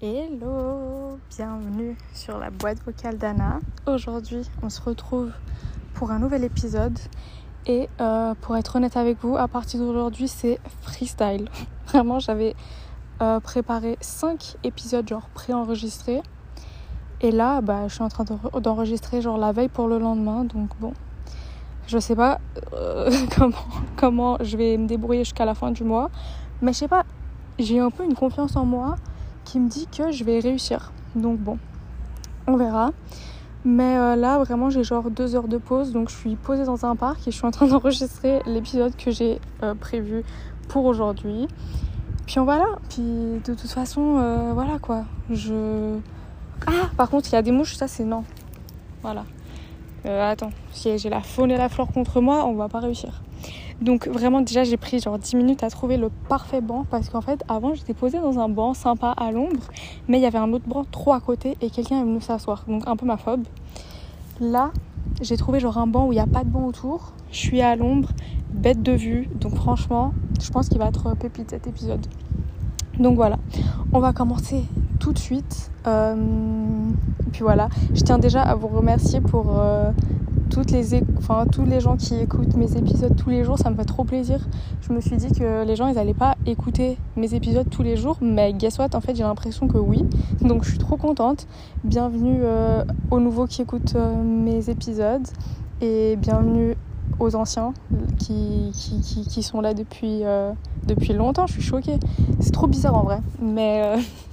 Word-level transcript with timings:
Hello, 0.00 1.18
bienvenue 1.28 1.96
sur 2.14 2.38
la 2.38 2.50
boîte 2.50 2.78
vocale 2.84 3.18
d'Anna. 3.18 3.58
Aujourd'hui, 3.86 4.48
on 4.62 4.70
se 4.70 4.80
retrouve 4.80 5.32
pour 5.94 6.12
un 6.12 6.20
nouvel 6.20 6.44
épisode. 6.44 6.96
Et 7.66 7.88
euh, 8.00 8.34
pour 8.40 8.56
être 8.56 8.76
honnête 8.76 8.96
avec 8.96 9.18
vous, 9.20 9.36
à 9.36 9.48
partir 9.48 9.80
d'aujourd'hui, 9.80 10.28
c'est 10.28 10.60
freestyle. 10.82 11.48
Vraiment, 11.86 12.20
j'avais 12.20 12.54
euh, 13.20 13.40
préparé 13.40 13.98
5 14.00 14.58
épisodes 14.62 15.08
genre 15.08 15.28
préenregistrés. 15.30 16.22
Et 17.20 17.32
là, 17.32 17.60
bah, 17.62 17.88
je 17.88 17.94
suis 17.94 18.04
en 18.04 18.08
train 18.08 18.24
d'enregistrer 18.60 19.20
genre 19.20 19.38
la 19.38 19.50
veille 19.50 19.68
pour 19.68 19.88
le 19.88 19.98
lendemain. 19.98 20.44
Donc 20.44 20.70
bon, 20.78 20.92
je 21.88 21.98
sais 21.98 22.14
pas 22.14 22.38
euh, 22.74 23.10
comment, 23.36 23.56
comment 23.96 24.36
je 24.40 24.56
vais 24.56 24.76
me 24.76 24.86
débrouiller 24.86 25.24
jusqu'à 25.24 25.44
la 25.44 25.54
fin 25.54 25.72
du 25.72 25.82
mois. 25.82 26.10
Mais 26.62 26.72
je 26.72 26.78
sais 26.78 26.88
pas, 26.88 27.04
j'ai 27.58 27.80
un 27.80 27.90
peu 27.90 28.04
une 28.04 28.14
confiance 28.14 28.56
en 28.56 28.64
moi 28.64 28.96
qui 29.44 29.58
me 29.58 29.68
dit 29.68 29.88
que 29.90 30.12
je 30.12 30.22
vais 30.22 30.38
réussir. 30.38 30.92
Donc 31.16 31.38
bon, 31.40 31.58
on 32.46 32.56
verra. 32.56 32.90
Mais 33.64 33.96
euh, 33.96 34.16
là, 34.16 34.38
vraiment, 34.38 34.70
j'ai 34.70 34.84
genre 34.84 35.10
deux 35.10 35.34
heures 35.34 35.48
de 35.48 35.56
pause. 35.56 35.92
Donc 35.92 36.10
je 36.10 36.14
suis 36.14 36.36
posée 36.36 36.64
dans 36.64 36.84
un 36.84 36.94
parc 36.94 37.26
et 37.26 37.30
je 37.30 37.36
suis 37.36 37.46
en 37.46 37.50
train 37.50 37.66
d'enregistrer 37.68 38.42
l'épisode 38.46 38.94
que 38.94 39.10
j'ai 39.10 39.40
euh, 39.62 39.74
prévu 39.74 40.24
pour 40.68 40.84
aujourd'hui. 40.84 41.48
Puis 42.26 42.38
on 42.38 42.44
va 42.44 42.58
là. 42.58 42.78
Puis 42.90 43.02
de 43.02 43.54
toute 43.54 43.70
façon, 43.70 44.52
voilà 44.52 44.78
quoi. 44.78 45.04
Je. 45.30 45.96
Ah, 46.66 46.90
par 46.96 47.08
contre, 47.08 47.28
il 47.30 47.32
y 47.32 47.36
a 47.36 47.42
des 47.42 47.52
mouches, 47.52 47.76
ça 47.76 47.88
c'est 47.88 48.04
non. 48.04 48.24
Voilà. 49.00 49.24
Attends, 50.08 50.50
si 50.72 50.96
j'ai 50.98 51.10
la 51.10 51.20
faune 51.20 51.50
et 51.50 51.56
la 51.56 51.68
flore 51.68 51.92
contre 51.92 52.20
moi, 52.20 52.46
on 52.46 52.54
va 52.54 52.68
pas 52.68 52.80
réussir. 52.80 53.22
Donc 53.80 54.08
vraiment 54.08 54.40
déjà 54.40 54.64
j'ai 54.64 54.76
pris 54.76 54.98
genre 54.98 55.18
10 55.18 55.36
minutes 55.36 55.62
à 55.62 55.70
trouver 55.70 55.96
le 55.96 56.10
parfait 56.28 56.60
banc 56.60 56.84
parce 56.90 57.10
qu'en 57.10 57.20
fait 57.20 57.44
avant 57.46 57.74
j'étais 57.74 57.94
posée 57.94 58.18
dans 58.18 58.40
un 58.40 58.48
banc 58.48 58.74
sympa 58.74 59.14
à 59.16 59.30
l'ombre 59.30 59.60
mais 60.08 60.18
il 60.18 60.22
y 60.22 60.26
avait 60.26 60.38
un 60.38 60.52
autre 60.52 60.66
banc 60.66 60.84
trop 60.90 61.12
à 61.12 61.20
côté 61.20 61.56
et 61.60 61.70
quelqu'un 61.70 62.00
est 62.00 62.02
venu 62.02 62.20
s'asseoir 62.20 62.64
donc 62.66 62.82
un 62.88 62.96
peu 62.96 63.06
ma 63.06 63.16
phobe. 63.16 63.44
Là 64.40 64.72
j'ai 65.22 65.36
trouvé 65.36 65.60
genre 65.60 65.78
un 65.78 65.86
banc 65.86 66.08
où 66.08 66.12
il 66.12 66.16
n'y 66.16 66.20
a 66.20 66.26
pas 66.26 66.42
de 66.42 66.48
banc 66.48 66.66
autour, 66.66 67.12
je 67.30 67.38
suis 67.38 67.60
à 67.60 67.76
l'ombre, 67.76 68.08
bête 68.52 68.82
de 68.82 68.92
vue 68.92 69.28
donc 69.36 69.54
franchement 69.54 70.12
je 70.40 70.50
pense 70.50 70.68
qu'il 70.68 70.78
va 70.78 70.88
être 70.88 71.14
pépite 71.14 71.50
cet 71.50 71.68
épisode. 71.68 72.04
Donc 72.98 73.14
voilà, 73.14 73.38
on 73.92 74.00
va 74.00 74.12
commencer 74.12 74.64
tout 74.98 75.12
de 75.12 75.18
suite. 75.18 75.70
Euh, 75.86 76.16
puis 77.32 77.42
voilà, 77.42 77.68
je 77.94 78.02
tiens 78.02 78.18
déjà 78.18 78.42
à 78.42 78.54
vous 78.56 78.66
remercier 78.66 79.20
pour 79.20 79.58
euh, 79.58 79.92
toutes 80.50 80.72
les, 80.72 81.00
enfin, 81.16 81.44
tous 81.46 81.64
les 81.64 81.80
gens 81.80 81.96
qui 81.96 82.16
écoutent 82.16 82.56
mes 82.56 82.76
épisodes 82.76 83.14
tous 83.14 83.30
les 83.30 83.44
jours, 83.44 83.56
ça 83.56 83.70
me 83.70 83.76
fait 83.76 83.84
trop 83.84 84.02
plaisir. 84.02 84.40
Je 84.80 84.92
me 84.92 85.00
suis 85.00 85.16
dit 85.16 85.30
que 85.30 85.64
les 85.64 85.76
gens, 85.76 85.86
ils 85.86 85.94
n'allaient 85.94 86.12
pas 86.12 86.36
écouter 86.46 86.98
mes 87.16 87.34
épisodes 87.34 87.68
tous 87.70 87.84
les 87.84 87.96
jours, 87.96 88.18
mais 88.20 88.52
guess 88.52 88.78
what, 88.78 88.94
en 88.94 89.00
fait, 89.00 89.14
j'ai 89.14 89.22
l'impression 89.22 89.68
que 89.68 89.78
oui. 89.78 90.04
Donc, 90.40 90.64
je 90.64 90.70
suis 90.70 90.78
trop 90.78 90.96
contente. 90.96 91.46
Bienvenue 91.84 92.40
euh, 92.42 92.82
aux 93.12 93.20
nouveaux 93.20 93.46
qui 93.46 93.62
écoutent 93.62 93.96
mes 93.96 94.70
épisodes 94.70 95.26
et 95.80 96.16
bienvenue 96.16 96.74
aux 97.20 97.34
anciens 97.34 97.74
qui, 98.18 98.72
qui, 98.72 99.26
qui, 99.26 99.42
sont 99.42 99.60
là 99.60 99.74
depuis, 99.74 100.24
euh, 100.24 100.52
depuis 100.86 101.12
longtemps. 101.12 101.46
Je 101.46 101.54
suis 101.54 101.62
choquée. 101.62 101.98
C'est 102.40 102.52
trop 102.52 102.66
bizarre 102.66 102.94
en 102.94 103.02
vrai. 103.02 103.20
Mais 103.40 103.96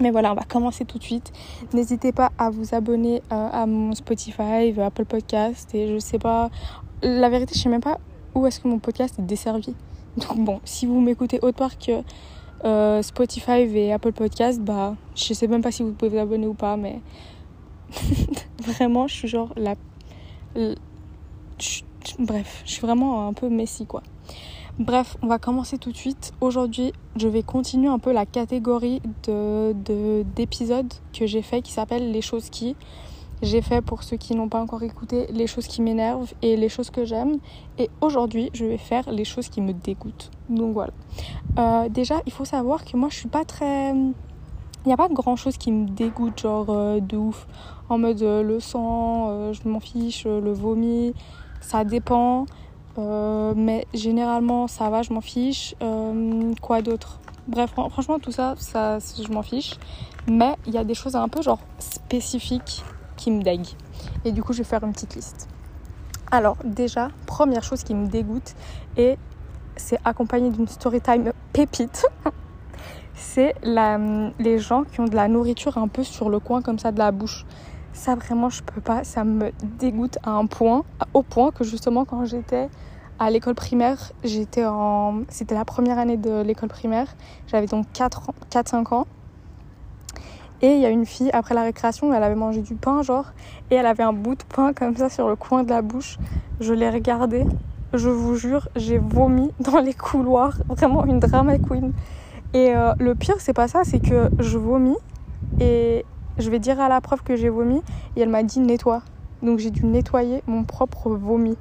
mais 0.00 0.10
voilà, 0.10 0.32
on 0.32 0.34
va 0.34 0.42
commencer 0.42 0.84
tout 0.84 0.98
de 0.98 1.02
suite. 1.02 1.32
N'hésitez 1.72 2.12
pas 2.12 2.32
à 2.38 2.50
vous 2.50 2.74
abonner 2.74 3.22
euh, 3.32 3.48
à 3.52 3.66
mon 3.66 3.94
Spotify, 3.94 4.74
Apple 4.80 5.04
Podcast 5.04 5.74
et 5.74 5.92
je 5.92 5.98
sais 5.98 6.18
pas. 6.18 6.50
La 7.02 7.28
vérité, 7.28 7.54
je 7.54 7.60
sais 7.60 7.68
même 7.68 7.80
pas 7.80 7.98
où 8.34 8.46
est-ce 8.46 8.60
que 8.60 8.68
mon 8.68 8.78
podcast 8.78 9.18
est 9.18 9.22
desservi. 9.22 9.74
Donc 10.16 10.44
bon, 10.44 10.60
si 10.64 10.86
vous 10.86 11.00
m'écoutez 11.00 11.38
autre 11.42 11.56
part 11.56 11.78
que 11.78 12.02
euh, 12.64 13.02
Spotify 13.02 13.62
et 13.62 13.92
Apple 13.92 14.12
Podcast, 14.12 14.60
bah 14.60 14.94
je 15.14 15.34
sais 15.34 15.46
même 15.46 15.62
pas 15.62 15.72
si 15.72 15.82
vous 15.82 15.92
pouvez 15.92 16.10
vous 16.10 16.18
abonner 16.18 16.46
ou 16.46 16.54
pas, 16.54 16.76
mais 16.76 17.00
vraiment, 18.60 19.06
je 19.06 19.14
suis 19.14 19.28
genre 19.28 19.52
la. 19.56 19.74
Bref, 22.18 22.62
je 22.64 22.72
suis 22.72 22.82
vraiment 22.82 23.28
un 23.28 23.32
peu 23.32 23.48
messie 23.48 23.86
quoi. 23.86 24.02
Bref, 24.78 25.18
on 25.22 25.26
va 25.26 25.38
commencer 25.38 25.76
tout 25.76 25.92
de 25.92 25.96
suite. 25.96 26.32
Aujourd'hui, 26.40 26.94
je 27.16 27.28
vais 27.28 27.42
continuer 27.42 27.88
un 27.88 27.98
peu 27.98 28.10
la 28.10 28.24
catégorie 28.24 29.02
de, 29.24 29.74
d'épisodes 30.34 30.92
que 31.12 31.26
j'ai 31.26 31.42
fait 31.42 31.60
qui 31.60 31.72
s'appelle 31.72 32.10
les 32.10 32.22
choses 32.22 32.48
qui. 32.48 32.74
J'ai 33.42 33.60
fait 33.60 33.82
pour 33.82 34.02
ceux 34.02 34.16
qui 34.16 34.34
n'ont 34.34 34.48
pas 34.48 34.60
encore 34.60 34.82
écouté 34.82 35.26
les 35.32 35.46
choses 35.46 35.66
qui 35.66 35.82
m'énervent 35.82 36.32
et 36.40 36.56
les 36.56 36.68
choses 36.70 36.90
que 36.90 37.04
j'aime. 37.04 37.38
Et 37.76 37.90
aujourd'hui, 38.00 38.50
je 38.54 38.64
vais 38.64 38.78
faire 38.78 39.10
les 39.10 39.24
choses 39.24 39.48
qui 39.48 39.60
me 39.60 39.72
dégoûtent. 39.72 40.30
Donc 40.48 40.72
voilà. 40.72 40.92
Euh, 41.58 41.88
déjà, 41.88 42.22
il 42.24 42.32
faut 42.32 42.44
savoir 42.44 42.84
que 42.84 42.96
moi, 42.96 43.08
je 43.10 43.16
suis 43.16 43.28
pas 43.28 43.44
très. 43.44 43.90
Il 43.90 44.86
n'y 44.86 44.92
a 44.92 44.96
pas 44.96 45.08
grand 45.08 45.36
chose 45.36 45.58
qui 45.58 45.70
me 45.70 45.86
dégoûte, 45.86 46.40
genre 46.40 46.70
euh, 46.70 47.00
de 47.00 47.16
ouf. 47.16 47.46
En 47.88 47.98
mode 47.98 48.22
euh, 48.22 48.42
le 48.42 48.58
sang, 48.58 49.52
je 49.52 49.68
m'en 49.68 49.80
fiche, 49.80 50.24
le 50.24 50.52
vomi, 50.52 51.12
ça 51.62 51.84
dépend. 51.84 52.46
Euh, 52.98 53.54
mais 53.56 53.86
généralement, 53.94 54.68
ça 54.68 54.90
va, 54.90 55.02
je 55.02 55.12
m'en 55.12 55.22
fiche. 55.22 55.74
Euh, 55.82 56.52
quoi 56.60 56.82
d'autre? 56.82 57.18
Bref, 57.48 57.70
franchement, 57.70 58.18
tout 58.18 58.32
ça, 58.32 58.54
ça 58.58 58.98
je 59.00 59.32
m'en 59.32 59.42
fiche. 59.42 59.78
Mais 60.28 60.54
il 60.66 60.74
y 60.74 60.78
a 60.78 60.84
des 60.84 60.94
choses 60.94 61.16
un 61.16 61.28
peu 61.28 61.42
genre 61.42 61.60
spécifiques 61.78 62.84
qui 63.16 63.30
me 63.30 63.42
déguent. 63.42 63.74
Et 64.24 64.32
du 64.32 64.42
coup, 64.42 64.52
je 64.52 64.58
vais 64.58 64.64
faire 64.64 64.84
une 64.84 64.92
petite 64.92 65.14
liste. 65.14 65.48
Alors, 66.30 66.56
déjà, 66.64 67.10
première 67.26 67.62
chose 67.62 67.82
qui 67.82 67.94
me 67.94 68.06
dégoûte, 68.06 68.54
et 68.96 69.18
c'est 69.76 69.98
accompagné 70.04 70.50
d'une 70.50 70.68
story 70.68 71.00
time 71.00 71.32
pépite. 71.52 72.06
c'est 73.14 73.54
les 73.64 74.58
gens 74.58 74.84
qui 74.84 75.00
ont 75.00 75.06
de 75.06 75.16
la 75.16 75.28
nourriture 75.28 75.78
un 75.78 75.88
peu 75.88 76.04
sur 76.04 76.30
le 76.30 76.38
coin 76.38 76.62
comme 76.62 76.78
ça 76.78 76.92
de 76.92 76.98
la 76.98 77.10
bouche. 77.10 77.44
Ça 77.92 78.14
vraiment 78.14 78.48
je 78.48 78.62
peux 78.62 78.80
pas, 78.80 79.04
ça 79.04 79.24
me 79.24 79.52
dégoûte 79.78 80.18
à 80.22 80.30
un 80.30 80.46
point, 80.46 80.84
au 81.14 81.22
point 81.22 81.50
que 81.50 81.64
justement 81.64 82.04
quand 82.04 82.24
j'étais 82.24 82.68
à 83.18 83.30
l'école 83.30 83.54
primaire, 83.54 84.12
j'étais 84.24 84.64
en 84.64 85.22
c'était 85.28 85.54
la 85.54 85.64
première 85.64 85.98
année 85.98 86.16
de 86.16 86.42
l'école 86.42 86.68
primaire, 86.68 87.14
j'avais 87.46 87.66
donc 87.66 87.86
4 87.92 88.32
4 88.50 88.68
5 88.68 88.92
ans. 88.92 89.06
Et 90.62 90.74
il 90.74 90.80
y 90.80 90.86
a 90.86 90.90
une 90.90 91.06
fille 91.06 91.30
après 91.32 91.54
la 91.54 91.62
récréation, 91.62 92.14
elle 92.14 92.22
avait 92.22 92.36
mangé 92.36 92.62
du 92.62 92.74
pain 92.74 93.02
genre 93.02 93.32
et 93.70 93.74
elle 93.74 93.86
avait 93.86 94.04
un 94.04 94.12
bout 94.12 94.36
de 94.36 94.44
pain 94.44 94.72
comme 94.72 94.96
ça 94.96 95.08
sur 95.08 95.28
le 95.28 95.36
coin 95.36 95.64
de 95.64 95.70
la 95.70 95.82
bouche. 95.82 96.18
Je 96.60 96.72
l'ai 96.72 96.88
regardé, 96.88 97.44
je 97.92 98.08
vous 98.08 98.36
jure, 98.36 98.68
j'ai 98.76 98.98
vomi 98.98 99.50
dans 99.60 99.80
les 99.80 99.94
couloirs, 99.94 100.56
vraiment 100.68 101.04
une 101.04 101.20
drama 101.20 101.58
queen. 101.58 101.92
Et 102.54 102.74
euh, 102.74 102.92
le 102.98 103.14
pire, 103.14 103.36
c'est 103.38 103.54
pas 103.54 103.68
ça, 103.68 103.82
c'est 103.84 104.00
que 104.00 104.30
je 104.38 104.58
vomis 104.58 104.96
et 105.60 106.04
je 106.38 106.50
vais 106.50 106.58
dire 106.58 106.80
à 106.80 106.88
la 106.88 107.00
prof 107.00 107.22
que 107.22 107.36
j'ai 107.36 107.48
vomi 107.48 107.82
et 108.16 108.20
elle 108.20 108.28
m'a 108.28 108.42
dit 108.42 108.60
nettoie. 108.60 109.02
Donc 109.42 109.58
j'ai 109.58 109.70
dû 109.70 109.84
nettoyer 109.84 110.42
mon 110.46 110.64
propre 110.64 111.10
vomi. 111.10 111.56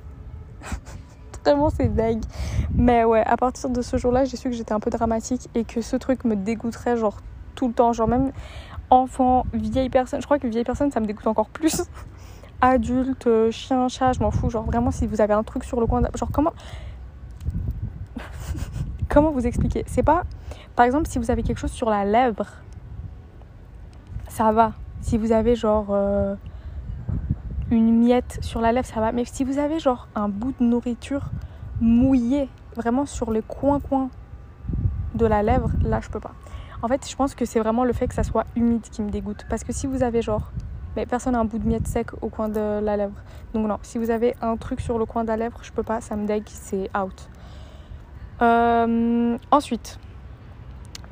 Vraiment 1.44 1.70
c'est 1.70 1.94
dingue. 1.94 2.24
Mais 2.76 3.04
ouais, 3.04 3.24
à 3.26 3.36
partir 3.38 3.70
de 3.70 3.82
ce 3.82 3.98
jour-là, 3.98 4.26
j'ai 4.26 4.38
su 4.38 4.50
que 4.50 4.56
j'étais 4.56 4.74
un 4.74 4.80
peu 4.80 4.92
dramatique 4.92 5.50
et 5.56 5.64
que 5.64 5.82
ce 5.82 5.96
truc 5.96 6.24
me 6.24 6.36
dégoûterait 6.36 6.98
genre 6.98 7.18
tout 7.56 7.68
le 7.68 7.74
temps. 7.74 7.94
Genre 7.94 8.08
même 8.08 8.32
enfant, 8.90 9.46
vieille 9.54 9.90
personne. 9.90 10.22
Je 10.22 10.26
crois 10.26 10.38
que 10.38 10.48
vieille 10.48 10.64
personne, 10.64 10.92
ça 10.92 11.00
me 11.00 11.06
dégoûte 11.06 11.28
encore 11.28 11.50
plus. 11.50 11.84
Adulte, 12.62 13.26
euh, 13.26 13.50
chien, 13.50 13.88
chat, 13.88 14.14
je 14.14 14.20
m'en 14.20 14.30
fous. 14.30 14.50
Genre 14.52 14.64
vraiment 14.64 14.92
si 14.92 15.08
vous 15.08 15.20
avez 15.20 15.34
un 15.34 15.44
truc 15.44 15.64
sur 15.64 15.80
le 15.80 15.88
coin... 15.88 16.02
Genre 16.16 16.30
comment... 16.32 16.53
comment 19.09 19.32
vous 19.32 19.48
expliquer? 19.48 19.84
C'est 19.88 20.03
pas... 20.03 20.24
Par 20.76 20.86
exemple, 20.86 21.08
si 21.08 21.18
vous 21.18 21.32
avez 21.32 21.42
quelque 21.42 21.58
chose 21.58 21.72
sur 21.72 21.90
la 21.90 22.06
lèvre 22.06 22.46
ça 24.41 24.52
va. 24.52 24.72
Si 25.02 25.19
vous 25.19 25.34
avez 25.34 25.56
genre 25.56 25.90
euh, 25.91 26.34
une 27.69 28.00
miette 28.00 28.40
sur 28.41 28.59
la 28.59 28.72
lèvre, 28.72 28.88
ça 28.88 29.00
va. 29.00 29.12
Mais 29.12 29.24
si 29.24 29.44
vous 29.44 29.59
avez 29.59 29.78
genre 29.78 30.08
un 30.16 30.29
bout 30.29 30.55
de 30.59 30.66
nourriture 30.66 31.29
mouillé, 31.79 32.49
vraiment 32.76 33.05
sur 33.05 33.29
les 33.29 33.43
coins-coins 33.43 34.09
de 35.14 35.28
la 35.28 35.43
lèvre, 35.43 35.70
là 35.84 35.99
je 36.02 36.09
peux 36.09 36.20
pas. 36.20 36.32
En 36.82 36.88
fait, 36.88 37.08
je 37.08 37.16
pense 37.16 37.35
que 37.35 37.46
c'est 37.46 37.59
vraiment 37.59 37.84
le 37.84 37.93
fait 37.93 38.08
que 38.08 38.16
ça 38.16 38.23
soit 38.23 38.46
humide 38.55 38.82
qui 38.82 39.03
me 39.03 39.11
dégoûte. 39.11 39.46
Parce 39.47 39.64
que 39.64 39.73
si 39.73 39.85
vous 39.85 40.02
avez 40.02 40.23
genre. 40.23 40.49
Mais 40.96 41.05
personne 41.05 41.34
n'a 41.34 41.40
un 41.40 41.46
bout 41.46 41.59
de 41.59 41.67
miette 41.67 41.88
sec 41.88 42.08
au 42.23 42.29
coin 42.29 42.49
de 42.49 42.79
la 42.84 42.97
lèvre. 42.97 43.14
Donc 43.53 43.67
non, 43.67 43.78
si 43.84 43.99
vous 43.99 44.09
avez 44.09 44.35
un 44.41 44.58
truc 44.58 44.82
sur 44.82 44.97
le 44.97 45.05
coin 45.05 45.22
de 45.23 45.28
la 45.28 45.38
lèvre, 45.38 45.59
je 45.61 45.72
peux 45.72 45.84
pas, 45.84 46.02
ça 46.02 46.16
me 46.16 46.26
dégue, 46.26 46.47
c'est 46.47 46.90
out. 46.97 47.29
Euh, 48.41 49.38
ensuite, 49.52 49.99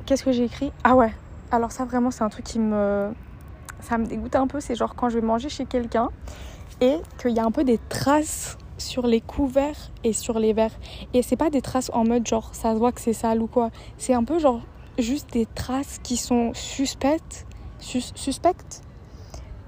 qu'est-ce 0.04 0.24
que 0.24 0.32
j'ai 0.32 0.44
écrit? 0.44 0.72
Ah 0.82 0.96
ouais, 0.96 1.12
alors 1.50 1.72
ça 1.72 1.84
vraiment 1.84 2.10
c'est 2.10 2.22
un 2.22 2.28
truc 2.28 2.44
qui 2.44 2.58
me 2.58 3.12
ça 3.80 3.98
me 3.98 4.06
dégoûte 4.06 4.36
un 4.36 4.46
peu, 4.46 4.60
c'est 4.60 4.74
genre 4.74 4.94
quand 4.94 5.08
je 5.08 5.18
vais 5.18 5.26
manger 5.26 5.48
chez 5.48 5.64
quelqu'un 5.64 6.08
et 6.80 6.98
qu'il 7.20 7.32
y 7.32 7.40
a 7.40 7.44
un 7.44 7.50
peu 7.50 7.64
des 7.64 7.78
traces 7.88 8.58
sur 8.78 9.06
les 9.06 9.20
couverts 9.20 9.90
et 10.04 10.12
sur 10.12 10.38
les 10.38 10.52
verres. 10.52 10.78
Et 11.12 11.22
c'est 11.22 11.36
pas 11.36 11.50
des 11.50 11.62
traces 11.62 11.90
en 11.92 12.04
mode 12.04 12.26
genre 12.26 12.50
ça 12.52 12.72
se 12.72 12.78
voit 12.78 12.92
que 12.92 13.00
c'est 13.00 13.12
sale 13.12 13.40
ou 13.40 13.46
quoi. 13.46 13.70
C'est 13.98 14.14
un 14.14 14.24
peu 14.24 14.38
genre 14.38 14.62
juste 14.98 15.32
des 15.32 15.46
traces 15.46 15.98
qui 16.02 16.16
sont 16.16 16.52
suspectes, 16.54 17.46
suspectes, 17.78 18.82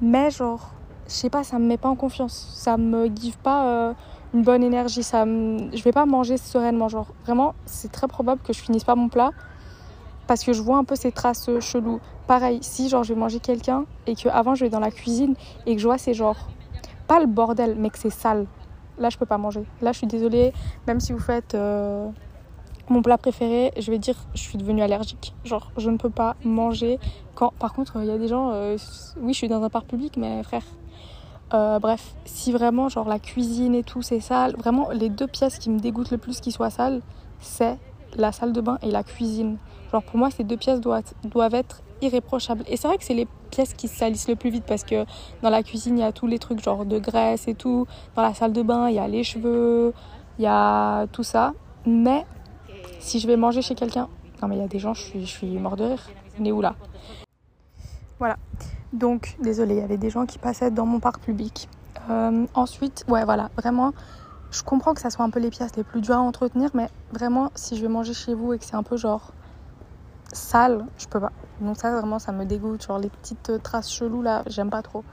mais 0.00 0.30
genre 0.30 0.72
je 1.08 1.18
sais 1.18 1.30
pas, 1.30 1.44
ça 1.44 1.58
me 1.58 1.66
met 1.66 1.76
pas 1.76 1.88
en 1.88 1.96
confiance. 1.96 2.52
Ça 2.56 2.78
me 2.78 3.06
give 3.08 3.36
pas 3.38 3.66
euh, 3.66 3.94
une 4.32 4.42
bonne 4.42 4.62
énergie. 4.62 5.02
Ça 5.02 5.26
me... 5.26 5.74
Je 5.76 5.82
vais 5.82 5.92
pas 5.92 6.06
manger 6.06 6.38
sereinement. 6.38 6.88
Genre, 6.88 7.08
vraiment, 7.24 7.54
c'est 7.66 7.92
très 7.92 8.08
probable 8.08 8.40
que 8.42 8.54
je 8.54 8.60
finisse 8.60 8.84
pas 8.84 8.94
mon 8.94 9.10
plat 9.10 9.32
parce 10.26 10.44
que 10.44 10.52
je 10.52 10.62
vois 10.62 10.76
un 10.76 10.84
peu 10.84 10.96
ces 10.96 11.12
traces 11.12 11.50
cheloues. 11.60 12.00
Pareil, 12.26 12.58
si 12.62 12.88
genre 12.88 13.04
je 13.04 13.12
vais 13.14 13.20
manger 13.20 13.40
quelqu'un 13.40 13.84
et 14.06 14.14
que 14.14 14.28
avant 14.28 14.54
je 14.54 14.64
vais 14.64 14.70
dans 14.70 14.80
la 14.80 14.90
cuisine 14.90 15.34
et 15.66 15.74
que 15.74 15.80
je 15.80 15.86
vois 15.86 15.98
c'est 15.98 16.14
genre 16.14 16.36
pas 17.06 17.20
le 17.20 17.26
bordel, 17.26 17.74
mais 17.78 17.90
que 17.90 17.98
c'est 17.98 18.10
sale. 18.10 18.46
Là, 18.98 19.10
je 19.10 19.18
peux 19.18 19.26
pas 19.26 19.38
manger. 19.38 19.64
Là, 19.80 19.92
je 19.92 19.98
suis 19.98 20.06
désolée. 20.06 20.52
Même 20.86 21.00
si 21.00 21.12
vous 21.12 21.18
faites 21.18 21.54
euh, 21.54 22.08
mon 22.88 23.02
plat 23.02 23.18
préféré, 23.18 23.72
je 23.78 23.90
vais 23.90 23.98
dire, 23.98 24.16
je 24.34 24.40
suis 24.40 24.58
devenue 24.58 24.82
allergique. 24.82 25.34
Genre, 25.44 25.72
je 25.76 25.90
ne 25.90 25.96
peux 25.96 26.10
pas 26.10 26.36
manger 26.44 26.98
quand. 27.34 27.52
Par 27.58 27.72
contre, 27.72 27.96
il 28.00 28.06
y 28.06 28.10
a 28.10 28.18
des 28.18 28.28
gens. 28.28 28.50
euh, 28.52 28.76
oui, 29.20 29.32
je 29.32 29.38
suis 29.38 29.48
dans 29.48 29.62
un 29.62 29.70
parc 29.70 29.86
public, 29.86 30.16
mais 30.16 30.42
frère. 30.42 30.62
euh, 31.54 31.78
bref, 31.78 32.14
si 32.24 32.52
vraiment, 32.52 32.88
genre 32.88 33.08
la 33.08 33.18
cuisine 33.18 33.74
et 33.74 33.82
tout, 33.82 34.02
c'est 34.02 34.20
sale. 34.20 34.54
Vraiment, 34.56 34.90
les 34.90 35.08
deux 35.08 35.26
pièces 35.26 35.58
qui 35.58 35.70
me 35.70 35.78
dégoûtent 35.78 36.10
le 36.12 36.18
plus 36.18 36.40
qui 36.40 36.52
soient 36.52 36.70
sales, 36.70 37.00
c'est 37.40 37.78
la 38.16 38.32
salle 38.32 38.52
de 38.52 38.60
bain 38.60 38.78
et 38.82 38.90
la 38.90 39.02
cuisine. 39.02 39.58
Genre, 39.90 40.02
pour 40.02 40.18
moi, 40.18 40.30
ces 40.30 40.44
deux 40.44 40.56
pièces 40.56 40.80
doivent, 40.80 41.04
doivent 41.24 41.54
être 41.54 41.82
irréprochables. 42.00 42.64
Et 42.66 42.76
c'est 42.76 42.88
vrai 42.88 42.98
que 42.98 43.04
c'est 43.04 43.14
les 43.14 43.28
pièces 43.50 43.74
qui 43.74 43.88
se 43.88 43.96
salissent 43.96 44.28
le 44.28 44.36
plus 44.36 44.50
vite 44.50 44.64
parce 44.66 44.84
que 44.84 45.04
dans 45.42 45.50
la 45.50 45.62
cuisine, 45.62 45.98
il 45.98 46.00
y 46.00 46.04
a 46.04 46.12
tous 46.12 46.26
les 46.26 46.38
trucs 46.38 46.62
genre 46.62 46.84
de 46.84 46.98
graisse 46.98 47.48
et 47.48 47.54
tout. 47.54 47.86
Dans 48.16 48.22
la 48.22 48.34
salle 48.34 48.52
de 48.52 48.62
bain, 48.62 48.88
il 48.88 48.94
y 48.94 48.98
a 48.98 49.08
les 49.08 49.24
cheveux, 49.24 49.92
il 50.38 50.44
y 50.44 50.48
a 50.48 51.06
tout 51.08 51.22
ça. 51.22 51.52
Mais 51.86 52.26
si 52.98 53.20
je 53.20 53.26
vais 53.26 53.36
manger 53.36 53.62
chez 53.62 53.74
quelqu'un, 53.74 54.08
non 54.40 54.48
mais 54.48 54.56
il 54.56 54.60
y 54.60 54.64
a 54.64 54.68
des 54.68 54.78
gens, 54.78 54.94
je 54.94 55.02
suis, 55.02 55.26
je 55.26 55.30
suis 55.30 55.58
mort 55.58 55.76
de 55.76 55.84
rire. 55.84 56.10
On 56.40 56.44
est 56.44 56.52
où 56.52 56.60
là? 56.60 56.74
Voilà. 58.18 58.36
Donc, 58.92 59.36
désolé, 59.42 59.74
il 59.74 59.80
y 59.80 59.82
avait 59.82 59.96
des 59.96 60.10
gens 60.10 60.26
qui 60.26 60.38
passaient 60.38 60.70
dans 60.70 60.86
mon 60.86 61.00
parc 61.00 61.20
public. 61.20 61.68
Euh, 62.10 62.46
ensuite, 62.54 63.04
ouais, 63.08 63.24
voilà, 63.24 63.50
vraiment, 63.56 63.92
je 64.52 64.62
comprends 64.62 64.92
que 64.94 65.00
ça 65.00 65.10
soit 65.10 65.24
un 65.24 65.30
peu 65.30 65.40
les 65.40 65.50
pièces 65.50 65.74
les 65.76 65.82
plus 65.82 66.00
dures 66.00 66.16
à 66.16 66.20
entretenir, 66.20 66.70
mais 66.74 66.88
vraiment, 67.10 67.50
si 67.54 67.76
je 67.76 67.82
vais 67.82 67.88
manger 67.88 68.12
chez 68.12 68.34
vous 68.34 68.52
et 68.52 68.58
que 68.58 68.64
c'est 68.64 68.76
un 68.76 68.82
peu 68.82 68.96
genre 68.96 69.32
sale, 70.32 70.84
je 70.98 71.06
peux 71.06 71.20
pas. 71.20 71.32
Donc 71.60 71.78
ça, 71.78 71.90
vraiment, 71.90 72.18
ça 72.18 72.32
me 72.32 72.44
dégoûte. 72.44 72.84
Genre 72.86 72.98
les 72.98 73.08
petites 73.08 73.50
euh, 73.50 73.58
traces 73.58 73.90
cheloues 73.90 74.22
là, 74.22 74.42
j'aime 74.46 74.70
pas 74.70 74.82
trop. 74.82 75.04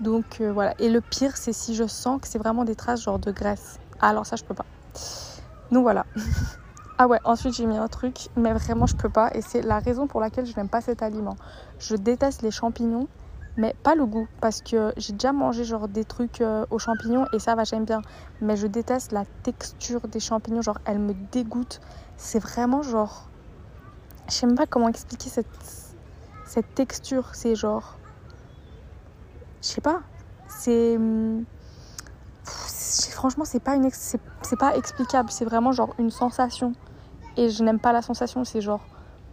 Donc 0.00 0.40
euh, 0.40 0.50
voilà. 0.50 0.74
Et 0.78 0.88
le 0.88 1.02
pire, 1.02 1.36
c'est 1.36 1.52
si 1.52 1.74
je 1.74 1.86
sens 1.86 2.20
que 2.20 2.28
c'est 2.28 2.38
vraiment 2.38 2.64
des 2.64 2.74
traces 2.74 3.02
genre 3.02 3.18
de 3.18 3.30
graisse. 3.30 3.78
Alors 4.00 4.24
ça, 4.24 4.36
je 4.36 4.44
peux 4.44 4.54
pas. 4.54 4.64
Donc 5.70 5.82
voilà. 5.82 6.06
ah 6.98 7.06
ouais, 7.06 7.18
ensuite 7.24 7.54
j'ai 7.54 7.66
mis 7.66 7.76
un 7.76 7.88
truc, 7.88 8.28
mais 8.36 8.52
vraiment 8.54 8.86
je 8.86 8.96
peux 8.96 9.10
pas. 9.10 9.30
Et 9.34 9.42
c'est 9.42 9.60
la 9.60 9.78
raison 9.78 10.06
pour 10.06 10.20
laquelle 10.20 10.46
je 10.46 10.56
n'aime 10.56 10.70
pas 10.70 10.80
cet 10.80 11.02
aliment. 11.02 11.36
Je 11.78 11.96
déteste 11.96 12.40
les 12.40 12.50
champignons, 12.50 13.08
mais 13.56 13.74
pas 13.82 13.94
le 13.94 14.06
goût. 14.06 14.28
Parce 14.40 14.62
que 14.62 14.92
j'ai 14.96 15.12
déjà 15.12 15.32
mangé 15.32 15.64
genre 15.64 15.88
des 15.88 16.04
trucs 16.04 16.40
euh, 16.40 16.64
aux 16.70 16.78
champignons 16.78 17.26
et 17.32 17.38
ça 17.38 17.54
va, 17.54 17.64
j'aime 17.64 17.84
bien. 17.84 18.02
Mais 18.40 18.56
je 18.56 18.66
déteste 18.66 19.12
la 19.12 19.24
texture 19.42 20.00
des 20.08 20.20
champignons. 20.20 20.62
Genre, 20.62 20.78
elle 20.84 20.98
me 20.98 21.14
dégoûte. 21.32 21.80
C'est 22.16 22.38
vraiment 22.38 22.82
genre. 22.82 23.28
Je 24.28 24.34
sais 24.34 24.46
même 24.46 24.56
pas 24.56 24.66
comment 24.66 24.88
expliquer 24.88 25.28
cette, 25.28 25.46
cette 26.44 26.74
texture. 26.74 27.34
C'est 27.34 27.54
genre. 27.54 27.96
Je 29.62 29.68
sais 29.68 29.80
pas. 29.80 30.00
C'est. 30.48 30.98
Franchement, 32.44 33.44
c'est 33.44 33.60
pas, 33.60 33.76
une 33.76 33.88
c'est 33.90 34.58
pas 34.58 34.74
explicable. 34.76 35.30
C'est 35.30 35.44
vraiment 35.44 35.72
genre 35.72 35.94
une 35.98 36.10
sensation. 36.10 36.72
Et 37.36 37.50
je 37.50 37.62
n'aime 37.62 37.78
pas 37.78 37.92
la 37.92 38.02
sensation. 38.02 38.44
C'est 38.44 38.60
genre 38.60 38.84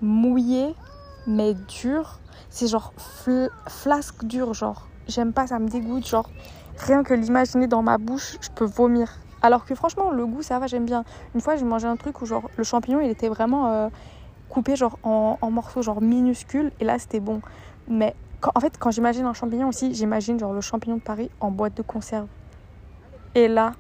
mouillé, 0.02 0.76
mais 1.26 1.54
dur. 1.54 2.20
C'est 2.50 2.68
genre 2.68 2.94
fl- 2.98 3.50
flasque 3.68 4.24
dur. 4.26 4.54
Genre, 4.54 4.88
j'aime 5.08 5.34
pas, 5.34 5.48
ça 5.48 5.60
me 5.60 5.68
dégoûte. 5.68 6.08
Genre, 6.08 6.30
rien 6.78 7.04
que 7.04 7.14
l'imaginer 7.14 7.68
dans 7.68 7.82
ma 7.84 7.98
bouche, 7.98 8.38
je 8.42 8.50
peux 8.50 8.66
vomir. 8.66 9.10
Alors 9.42 9.66
que 9.66 9.76
franchement, 9.76 10.12
le 10.12 10.26
goût, 10.26 10.42
ça 10.42 10.60
va, 10.60 10.68
j'aime 10.68 10.86
bien. 10.86 11.04
Une 11.36 11.42
fois, 11.42 11.56
j'ai 11.56 11.66
mangé 11.66 11.88
un 11.88 11.96
truc 11.96 12.22
où 12.22 12.26
genre 12.26 12.50
le 12.58 12.64
champignon, 12.64 13.02
il 13.02 13.10
était 13.10 13.30
vraiment 13.30 13.72
euh, 13.72 13.90
coupé 14.50 14.76
genre 14.76 14.98
en, 15.04 15.38
morceaux 15.52 15.82
genre 15.82 16.02
minuscules. 16.02 16.72
Et 16.80 16.86
là, 16.86 16.98
c'était 17.00 17.20
bon. 17.20 17.42
Mais 17.88 18.16
en 18.56 18.60
fait, 18.60 18.78
quand 18.80 18.92
j'imagine 18.92 19.26
un 19.26 19.34
champignon 19.34 19.68
aussi, 19.70 19.94
j'imagine 19.94 20.40
genre 20.40 20.54
le 20.54 20.62
champignon 20.62 20.96
de 20.98 21.02
Paris 21.02 21.30
en 21.40 21.52
boîte 21.52 21.76
de 21.78 21.82
conserve. 21.82 22.28
Et 23.36 23.48
là, 23.48 23.74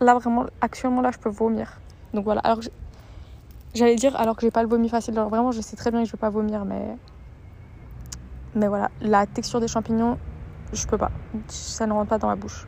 là 0.00 0.14
vraiment, 0.14 0.44
actuellement 0.60 1.00
là, 1.00 1.10
je 1.12 1.18
peux 1.18 1.30
vomir. 1.30 1.80
Donc 2.12 2.24
voilà. 2.24 2.40
Alors 2.42 2.60
j'allais 3.74 3.96
dire 3.96 4.14
alors 4.16 4.36
que 4.36 4.42
j'ai 4.42 4.50
pas 4.50 4.62
le 4.62 4.68
vomi 4.68 4.88
facile. 4.88 5.14
Genre 5.14 5.28
vraiment, 5.28 5.52
je 5.52 5.60
sais 5.60 5.76
très 5.76 5.90
bien 5.90 6.02
que 6.02 6.06
je 6.06 6.12
vais 6.12 6.18
pas 6.18 6.30
vomir, 6.30 6.64
mais 6.64 6.96
mais 8.58 8.68
voilà, 8.68 8.90
la 9.00 9.26
texture 9.26 9.60
des 9.60 9.68
champignons, 9.68 10.18
je 10.72 10.86
peux 10.86 10.98
pas. 10.98 11.10
Ça 11.46 11.86
ne 11.86 11.92
rentre 11.92 12.08
pas 12.08 12.18
dans 12.18 12.28
ma 12.28 12.36
bouche. 12.36 12.66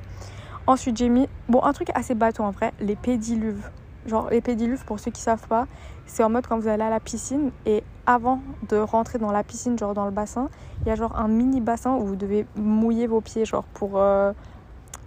Ensuite, 0.66 0.96
j'ai 0.96 1.08
mis 1.08 1.28
bon 1.48 1.62
un 1.62 1.72
truc 1.72 1.90
assez 1.94 2.14
bateau 2.14 2.44
en 2.44 2.50
vrai, 2.50 2.72
les 2.81 2.96
pédiluves. 2.96 3.69
Genre 4.06 4.31
les 4.31 4.40
pédiluves, 4.40 4.84
pour 4.84 5.00
ceux 5.00 5.10
qui 5.10 5.20
savent 5.20 5.46
pas, 5.48 5.66
c'est 6.06 6.25
en 6.25 6.31
mode 6.31 6.46
quand 6.46 6.58
vous 6.58 6.69
allez 6.69 6.82
à 6.82 6.90
la 6.90 7.00
piscine 7.00 7.50
et 7.66 7.82
avant 8.06 8.40
de 8.69 8.76
rentrer 8.76 9.19
dans 9.19 9.32
la 9.32 9.42
piscine, 9.42 9.78
genre 9.78 9.94
dans 9.94 10.06
le 10.06 10.10
bassin, 10.10 10.48
il 10.82 10.88
y 10.88 10.90
a 10.90 10.94
genre 10.94 11.16
un 11.16 11.28
mini 11.28 11.60
bassin 11.60 11.94
où 11.94 12.04
vous 12.04 12.16
devez 12.16 12.46
mouiller 12.56 13.06
vos 13.06 13.20
pieds, 13.20 13.44
genre 13.44 13.64
pour 13.75 13.98
euh, 13.98 14.32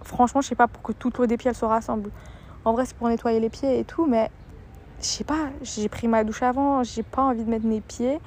franchement, 0.02 0.40
je 0.40 0.48
sais 0.48 0.54
pas, 0.54 0.68
pour 0.68 0.82
que 0.82 0.92
toute 0.92 1.18
l'eau 1.18 1.26
des 1.26 1.36
pieds 1.36 1.48
elle 1.48 1.56
se 1.56 1.64
rassemble. 1.64 2.10
En 2.64 2.72
vrai, 2.72 2.86
c'est 2.86 2.96
pour 2.96 3.08
nettoyer 3.08 3.40
les 3.40 3.50
pieds 3.50 3.78
et 3.78 3.84
tout, 3.84 4.06
mais 4.06 4.30
je 5.00 5.06
sais 5.06 5.24
pas, 5.24 5.48
j'ai 5.62 5.88
pris 5.88 6.08
ma 6.08 6.24
douche 6.24 6.42
avant, 6.42 6.82
j'ai 6.82 7.02
pas 7.02 7.22
envie 7.22 7.44
de 7.44 7.50
mettre 7.50 7.66
mes 7.66 7.80
pieds. 7.80 8.20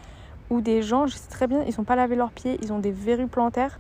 Ou 0.50 0.62
des 0.62 0.82
gens, 0.82 1.08
je 1.08 1.16
sais 1.16 1.30
très 1.30 1.48
bien, 1.48 1.64
ils 1.64 1.74
sont 1.74 1.84
pas 1.84 1.96
lavé 1.96 2.16
leurs 2.16 2.32
pieds, 2.32 2.58
ils 2.62 2.72
ont 2.72 2.80
des 2.80 2.92
verrues 2.92 3.28
plantaires. 3.28 3.80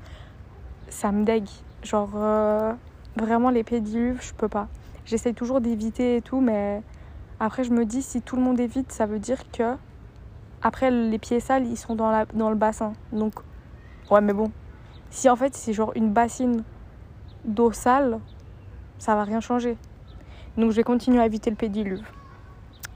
Ça 0.90 1.12
me 1.12 1.24
dégue. 1.24 1.50
Genre, 1.84 2.12
euh, 2.16 2.74
vraiment, 3.16 3.50
les 3.50 3.64
pédiluves, 3.64 4.22
je 4.22 4.34
peux 4.34 4.50
pas. 4.50 4.68
J'essaye 5.06 5.34
toujours 5.34 5.62
d'éviter 5.62 6.18
et 6.18 6.22
tout, 6.22 6.42
mais 6.42 6.82
après, 7.40 7.64
je 7.64 7.72
me 7.72 7.86
dis, 7.86 8.02
si 8.02 8.22
tout 8.22 8.36
le 8.36 8.42
monde 8.42 8.60
évite, 8.60 8.92
ça 8.92 9.06
veut 9.06 9.20
dire 9.20 9.50
que. 9.52 9.76
Après, 10.62 10.90
les 10.90 11.20
pieds 11.20 11.40
sales, 11.40 11.66
ils 11.68 11.78
sont 11.78 11.96
dans, 11.96 12.10
le 12.50 12.56
bassin. 12.56 12.94
Donc, 13.12 13.36
ouais, 14.10 14.22
mais 14.22 14.34
bon. 14.34 14.52
Si 15.10 15.30
en 15.30 15.36
fait, 15.36 15.56
c'est 15.56 15.72
genre 15.72 15.92
une 15.96 16.12
bassine 16.12 16.64
d'eau 17.46 17.72
sale, 17.72 18.20
ça 18.98 19.16
va 19.16 19.24
rien 19.24 19.40
changer. 19.40 19.78
Donc, 20.58 20.72
je 20.72 20.76
vais 20.76 20.84
continuer 20.84 21.22
à 21.22 21.26
éviter 21.26 21.50
le 21.50 21.56
pédiluve. 21.56 22.06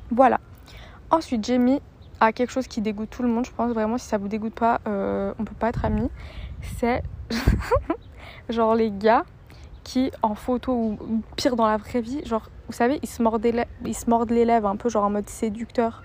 Voilà. 0.09 0.39
Ensuite, 1.11 1.45
j'ai 1.45 1.57
mis 1.59 1.81
à 2.21 2.31
quelque 2.31 2.51
chose 2.51 2.67
qui 2.67 2.81
dégoûte 2.81 3.09
tout 3.09 3.23
le 3.23 3.29
monde, 3.29 3.45
je 3.45 3.51
pense 3.51 3.73
vraiment. 3.73 3.97
Si 3.97 4.07
ça 4.07 4.17
vous 4.17 4.27
dégoûte 4.29 4.53
pas, 4.53 4.79
euh, 4.87 5.33
on 5.39 5.43
peut 5.43 5.55
pas 5.55 5.69
être 5.69 5.83
amis. 5.83 6.09
C'est 6.77 7.03
genre 8.49 8.75
les 8.75 8.91
gars 8.91 9.25
qui, 9.83 10.11
en 10.21 10.35
photo 10.35 10.71
ou 10.73 11.21
pire 11.35 11.55
dans 11.55 11.65
la 11.65 11.77
vraie 11.77 12.01
vie, 12.01 12.23
genre, 12.23 12.49
vous 12.67 12.73
savez, 12.73 12.99
ils 13.01 13.09
se 13.09 13.23
mordent 13.23 13.43
les, 13.43 13.51
lè- 13.51 13.67
ils 13.83 13.95
se 13.95 14.07
mordent 14.09 14.29
les 14.29 14.45
lèvres 14.45 14.67
un 14.67 14.75
peu, 14.75 14.87
genre 14.87 15.03
en 15.03 15.09
mode 15.09 15.27
séducteur. 15.27 16.03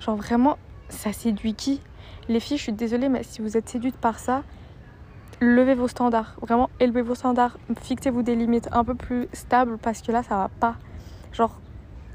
Genre 0.00 0.16
vraiment, 0.16 0.58
ça 0.90 1.12
séduit 1.14 1.54
qui? 1.54 1.80
Les 2.28 2.40
filles, 2.40 2.58
je 2.58 2.64
suis 2.64 2.72
désolée, 2.72 3.08
mais 3.08 3.22
si 3.22 3.40
vous 3.40 3.56
êtes 3.56 3.68
séduites 3.68 3.96
par 3.96 4.18
ça, 4.18 4.42
levez 5.40 5.74
vos 5.74 5.88
standards. 5.88 6.34
Vraiment, 6.42 6.68
élevez 6.78 7.00
vos 7.00 7.14
standards. 7.14 7.56
Fixez-vous 7.80 8.22
des 8.22 8.34
limites 8.36 8.68
un 8.72 8.84
peu 8.84 8.94
plus 8.94 9.28
stables 9.32 9.78
parce 9.78 10.02
que 10.02 10.12
là, 10.12 10.22
ça 10.22 10.36
va 10.36 10.50
pas. 10.60 10.74
Genre, 11.32 11.58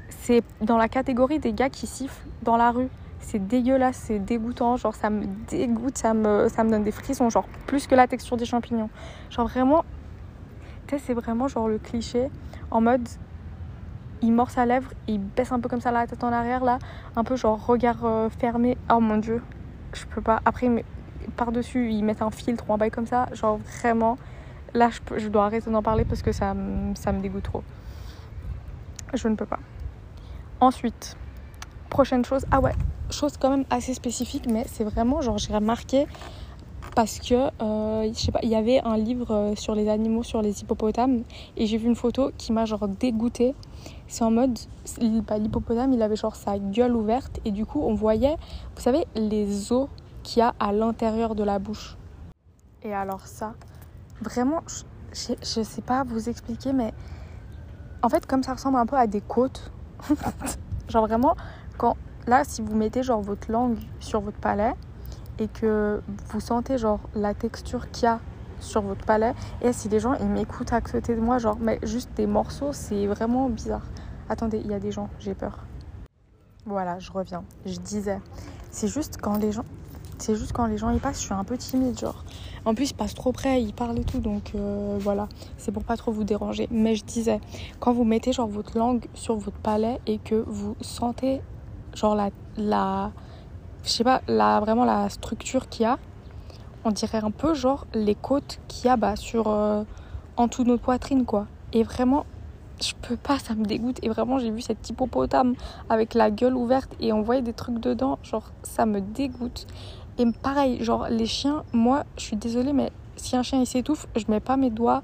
c'est 0.08 0.44
dans 0.60 0.76
la 0.76 0.88
catégorie 0.88 1.40
des 1.40 1.52
gars 1.52 1.68
qui 1.68 1.88
sifflent 1.88 2.28
dans 2.42 2.56
la 2.56 2.70
rue. 2.70 2.88
C'est 3.20 3.46
dégueulasse, 3.46 3.96
c'est 3.96 4.18
dégoûtant. 4.18 4.76
Genre, 4.76 4.94
ça 4.94 5.10
me 5.10 5.24
dégoûte, 5.48 5.98
ça 5.98 6.14
me, 6.14 6.70
donne 6.70 6.84
des 6.84 6.90
frissons. 6.90 7.30
Genre, 7.30 7.46
plus 7.66 7.86
que 7.86 7.94
la 7.94 8.06
texture 8.06 8.36
des 8.36 8.46
champignons. 8.46 8.90
Genre, 9.30 9.46
vraiment, 9.46 9.84
tu 10.86 10.98
c'est 10.98 11.14
vraiment 11.14 11.46
genre 11.46 11.68
le 11.68 11.78
cliché 11.78 12.30
en 12.70 12.80
mode 12.80 13.08
il 14.22 14.32
mord 14.32 14.50
sa 14.50 14.66
lèvre, 14.66 14.90
il 15.06 15.18
baisse 15.18 15.52
un 15.52 15.60
peu 15.60 15.68
comme 15.68 15.80
ça 15.80 15.92
la 15.92 16.06
tête 16.06 16.22
en 16.24 16.32
arrière 16.32 16.62
là, 16.64 16.78
un 17.16 17.24
peu 17.24 17.36
genre 17.36 17.64
regard 17.64 18.04
euh, 18.04 18.28
fermé. 18.28 18.76
Oh 18.90 19.00
mon 19.00 19.16
dieu, 19.16 19.42
je 19.94 20.04
peux 20.06 20.20
pas. 20.20 20.40
Après, 20.44 20.84
par-dessus, 21.36 21.90
ils 21.90 22.04
mettent 22.04 22.22
un 22.22 22.30
filtre 22.30 22.64
ou 22.68 22.74
un 22.74 22.76
bail 22.76 22.90
comme 22.90 23.06
ça. 23.06 23.28
Genre 23.32 23.58
vraiment, 23.58 24.18
là, 24.74 24.90
je, 25.16 25.28
dois 25.28 25.46
arrêter 25.46 25.70
d'en 25.70 25.82
parler 25.82 26.04
parce 26.04 26.22
que 26.22 26.32
ça 26.32 26.52
me 26.54 27.20
dégoûte 27.20 27.44
trop. 27.44 27.62
Je 29.14 29.28
ne 29.28 29.34
peux 29.34 29.46
pas. 29.46 29.58
Ensuite, 30.60 31.16
prochaine 31.90 32.24
chose. 32.24 32.46
Ah 32.50 32.60
ouais, 32.60 32.72
chose 33.10 33.36
quand 33.38 33.50
même 33.50 33.64
assez 33.68 33.92
spécifique, 33.92 34.46
mais 34.48 34.64
c'est 34.66 34.84
vraiment 34.84 35.20
genre 35.20 35.36
j'ai 35.36 35.54
remarqué 35.54 36.06
parce 36.94 37.18
que 37.18 37.34
euh, 37.62 38.10
je 38.12 38.18
sais 38.18 38.32
pas, 38.32 38.40
il 38.42 38.48
y 38.48 38.54
avait 38.54 38.80
un 38.84 38.96
livre 38.96 39.34
euh, 39.34 39.54
sur 39.54 39.74
les 39.74 39.88
animaux, 39.88 40.22
sur 40.22 40.42
les 40.42 40.60
hippopotames, 40.60 41.22
et 41.56 41.66
j'ai 41.66 41.76
vu 41.76 41.86
une 41.86 41.96
photo 41.96 42.30
qui 42.36 42.52
m'a 42.52 42.64
genre 42.64 42.88
dégoûtée. 42.88 43.54
C'est 44.08 44.24
en 44.24 44.30
mode, 44.30 44.58
bah, 45.26 45.38
l'hippopotame, 45.38 45.92
il 45.92 46.02
avait 46.02 46.16
genre 46.16 46.34
sa 46.34 46.58
gueule 46.58 46.96
ouverte, 46.96 47.38
et 47.44 47.52
du 47.52 47.64
coup 47.66 47.80
on 47.82 47.94
voyait, 47.94 48.36
vous 48.74 48.80
savez, 48.80 49.06
les 49.14 49.72
os 49.72 49.88
qu'il 50.22 50.40
y 50.40 50.42
a 50.42 50.54
à 50.58 50.72
l'intérieur 50.72 51.34
de 51.34 51.44
la 51.44 51.58
bouche. 51.58 51.96
Et 52.82 52.92
alors 52.92 53.26
ça, 53.26 53.54
vraiment, 54.20 54.62
je, 54.66 54.82
je, 55.12 55.34
je 55.40 55.62
sais 55.62 55.82
pas 55.82 56.02
vous 56.02 56.28
expliquer, 56.28 56.72
mais 56.72 56.92
en 58.02 58.08
fait 58.08 58.26
comme 58.26 58.42
ça 58.42 58.54
ressemble 58.54 58.78
un 58.78 58.86
peu 58.86 58.96
à 58.96 59.06
des 59.06 59.20
côtes, 59.20 59.70
genre 60.88 61.06
vraiment, 61.06 61.36
là 62.26 62.44
si 62.44 62.62
vous 62.62 62.76
mettez 62.76 63.02
genre 63.02 63.20
votre 63.20 63.50
langue 63.50 63.78
sur 63.98 64.20
votre 64.20 64.38
palais, 64.38 64.74
et 65.40 65.48
que 65.48 66.00
vous 66.28 66.40
sentez 66.40 66.78
genre 66.78 67.00
la 67.14 67.34
texture 67.34 67.90
qu'il 67.90 68.04
y 68.04 68.06
a 68.06 68.20
sur 68.60 68.82
votre 68.82 69.04
palais. 69.04 69.34
Et 69.62 69.72
si 69.72 69.88
les 69.88 69.98
gens 69.98 70.14
ils 70.14 70.26
m'écoutent 70.26 70.72
à 70.72 70.80
côté 70.80 71.14
de 71.14 71.20
moi, 71.20 71.38
genre, 71.38 71.56
mais 71.60 71.78
juste 71.82 72.10
des 72.14 72.26
morceaux, 72.26 72.72
c'est 72.72 73.06
vraiment 73.06 73.48
bizarre. 73.48 73.86
Attendez, 74.28 74.60
il 74.62 74.70
y 74.70 74.74
a 74.74 74.78
des 74.78 74.92
gens, 74.92 75.08
j'ai 75.18 75.34
peur. 75.34 75.58
Voilà, 76.66 76.98
je 76.98 77.10
reviens. 77.10 77.42
Je 77.64 77.78
disais, 77.78 78.20
c'est 78.70 78.86
juste 78.86 79.16
quand 79.20 79.38
les 79.38 79.50
gens, 79.50 79.64
c'est 80.18 80.36
juste 80.36 80.52
quand 80.52 80.66
les 80.66 80.76
gens 80.76 80.90
y 80.90 80.98
passent, 80.98 81.20
je 81.20 81.24
suis 81.24 81.34
un 81.34 81.42
peu 81.42 81.56
timide, 81.56 81.98
genre. 81.98 82.22
En 82.66 82.74
plus, 82.74 82.90
ils 82.90 82.94
passent 82.94 83.14
trop 83.14 83.32
près, 83.32 83.62
ils 83.62 83.72
parlent 83.72 83.98
et 83.98 84.04
tout, 84.04 84.20
donc 84.20 84.52
euh, 84.54 84.98
voilà, 85.00 85.26
c'est 85.56 85.72
pour 85.72 85.82
pas 85.82 85.96
trop 85.96 86.12
vous 86.12 86.24
déranger. 86.24 86.68
Mais 86.70 86.94
je 86.94 87.04
disais, 87.04 87.40
quand 87.80 87.94
vous 87.94 88.04
mettez 88.04 88.32
genre 88.32 88.46
votre 88.46 88.76
langue 88.76 89.06
sur 89.14 89.36
votre 89.36 89.56
palais 89.56 89.98
et 90.06 90.18
que 90.18 90.44
vous 90.46 90.76
sentez 90.82 91.40
genre 91.94 92.14
la, 92.14 92.30
la 92.56 93.12
je 93.84 93.90
sais 93.90 94.04
pas, 94.04 94.20
la, 94.28 94.60
vraiment 94.60 94.84
la 94.84 95.08
structure 95.08 95.68
qu'il 95.68 95.82
y 95.82 95.86
a, 95.86 95.98
on 96.84 96.90
dirait 96.90 97.22
un 97.22 97.30
peu 97.30 97.54
genre 97.54 97.86
les 97.94 98.14
côtes 98.14 98.60
qu'il 98.68 98.86
y 98.86 98.88
a 98.88 98.96
bah, 98.96 99.16
sur 99.16 99.48
euh, 99.48 99.84
en 100.36 100.46
de 100.46 100.64
notre 100.64 100.82
poitrine 100.82 101.24
quoi. 101.24 101.46
Et 101.72 101.82
vraiment, 101.82 102.24
je 102.82 102.92
peux 103.00 103.16
pas, 103.16 103.38
ça 103.38 103.54
me 103.54 103.64
dégoûte. 103.64 103.98
Et 104.02 104.08
vraiment, 104.08 104.38
j'ai 104.38 104.50
vu 104.50 104.60
cette 104.60 104.88
hippopotame 104.88 105.54
avec 105.88 106.14
la 106.14 106.30
gueule 106.30 106.56
ouverte 106.56 106.90
et 107.00 107.12
on 107.12 107.22
voyait 107.22 107.42
des 107.42 107.52
trucs 107.52 107.78
dedans, 107.78 108.18
genre 108.22 108.50
ça 108.62 108.86
me 108.86 109.00
dégoûte. 109.00 109.66
Et 110.18 110.24
pareil, 110.42 110.82
genre 110.82 111.06
les 111.08 111.26
chiens, 111.26 111.64
moi, 111.72 112.04
je 112.16 112.22
suis 112.22 112.36
désolée, 112.36 112.72
mais 112.72 112.90
si 113.16 113.36
un 113.36 113.42
chien 113.42 113.60
il 113.60 113.66
s'étouffe, 113.66 114.06
je 114.16 114.24
mets 114.28 114.40
pas 114.40 114.56
mes 114.56 114.70
doigts 114.70 115.02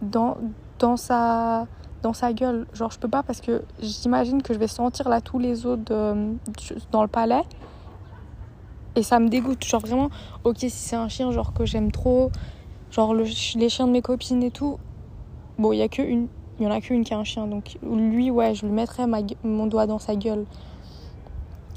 dans, 0.00 0.36
dans 0.78 0.96
sa 0.96 1.66
dans 2.02 2.12
sa 2.12 2.32
gueule. 2.32 2.66
Genre, 2.72 2.90
je 2.90 2.98
peux 2.98 3.08
pas 3.08 3.22
parce 3.22 3.40
que 3.40 3.62
j'imagine 3.80 4.42
que 4.42 4.54
je 4.54 4.58
vais 4.58 4.68
sentir 4.68 5.08
là 5.08 5.20
tous 5.20 5.38
les 5.38 5.66
os 5.66 5.78
dans 5.78 7.02
le 7.02 7.08
palais 7.08 7.42
et 8.96 9.02
ça 9.02 9.18
me 9.18 9.28
dégoûte. 9.28 9.64
Genre 9.64 9.80
vraiment, 9.80 10.10
ok, 10.44 10.58
si 10.58 10.70
c'est 10.70 10.96
un 10.96 11.08
chien 11.08 11.30
genre 11.30 11.52
que 11.52 11.64
j'aime 11.64 11.92
trop, 11.92 12.30
genre 12.90 13.14
les 13.14 13.68
chiens 13.68 13.86
de 13.86 13.92
mes 13.92 14.02
copines 14.02 14.42
et 14.42 14.50
tout, 14.50 14.78
bon, 15.58 15.72
il 15.72 15.78
y 15.78 15.82
a 15.82 15.88
que 15.88 16.02
une, 16.02 16.28
il 16.58 16.64
y 16.64 16.66
en 16.66 16.72
a 16.72 16.80
qu'une 16.80 17.04
qui 17.04 17.14
a 17.14 17.18
un 17.18 17.24
chien, 17.24 17.46
donc 17.46 17.78
lui, 17.82 18.30
ouais, 18.30 18.54
je 18.54 18.66
lui 18.66 18.72
mettrais 18.72 19.06
mon 19.44 19.66
doigt 19.66 19.86
dans 19.86 19.98
sa 19.98 20.16
gueule. 20.16 20.44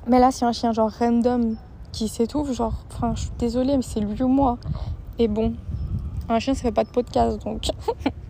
Mais 0.07 0.19
là, 0.19 0.31
c'est 0.31 0.45
un 0.45 0.51
chien 0.51 0.73
genre 0.73 0.89
random 0.89 1.55
qui 1.91 2.07
s'étouffe, 2.07 2.51
genre, 2.53 2.73
enfin, 2.91 3.13
je 3.15 3.21
suis 3.21 3.31
désolée, 3.37 3.77
mais 3.77 3.83
c'est 3.83 3.99
lui 3.99 4.23
ou 4.23 4.27
moi. 4.27 4.57
Et 5.19 5.27
bon, 5.27 5.53
un 6.29 6.39
chien, 6.39 6.55
ça 6.55 6.61
fait 6.61 6.71
pas 6.71 6.83
de 6.83 6.89
podcast, 6.89 7.43
donc. 7.43 7.67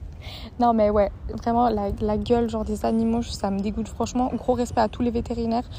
non, 0.59 0.73
mais 0.73 0.89
ouais, 0.89 1.11
vraiment, 1.33 1.69
la, 1.69 2.17
gueule, 2.17 2.49
genre 2.49 2.65
des 2.65 2.85
animaux, 2.85 3.21
ça 3.21 3.51
me 3.51 3.59
dégoûte. 3.59 3.87
Franchement, 3.87 4.31
gros 4.35 4.53
respect 4.53 4.81
à 4.81 4.87
tous 4.89 5.01
les 5.01 5.11
vétérinaires 5.11 5.69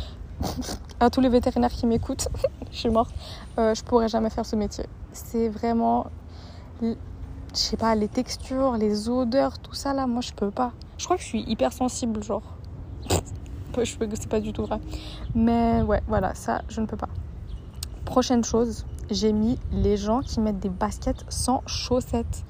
à 1.00 1.10
tous 1.10 1.20
les 1.20 1.28
vétérinaires 1.28 1.70
qui 1.70 1.86
m'écoutent, 1.86 2.28
je 2.72 2.76
suis 2.76 2.88
morte, 2.88 3.14
euh, 3.58 3.74
je 3.74 3.84
pourrais 3.84 4.08
jamais 4.08 4.30
faire 4.30 4.46
ce 4.46 4.56
métier. 4.56 4.86
C'est 5.12 5.48
vraiment, 5.48 6.06
je 6.80 6.94
sais 7.52 7.76
pas, 7.76 7.94
les 7.94 8.08
textures, 8.08 8.76
les 8.76 9.08
odeurs, 9.08 9.58
tout 9.58 9.74
ça 9.74 9.92
là, 9.92 10.06
moi 10.06 10.20
je 10.20 10.32
peux 10.32 10.50
pas. 10.50 10.72
Je 10.98 11.04
crois 11.04 11.16
que 11.16 11.22
je 11.22 11.28
suis 11.28 11.42
hyper 11.42 11.72
sensible, 11.72 12.22
genre. 12.22 12.42
je 13.82 13.96
peux 13.96 14.06
que 14.06 14.16
c'est 14.16 14.28
pas 14.28 14.40
du 14.40 14.52
tout 14.52 14.64
vrai. 14.64 14.80
Mais 15.34 15.82
ouais, 15.82 16.02
voilà, 16.08 16.34
ça 16.34 16.62
je 16.68 16.80
ne 16.80 16.86
peux 16.86 16.96
pas. 16.96 17.08
Prochaine 18.04 18.44
chose, 18.44 18.84
j'ai 19.10 19.32
mis 19.32 19.58
les 19.72 19.96
gens 19.96 20.20
qui 20.20 20.40
mettent 20.40 20.60
des 20.60 20.68
baskets 20.68 21.24
sans 21.28 21.62
chaussettes. 21.66 22.44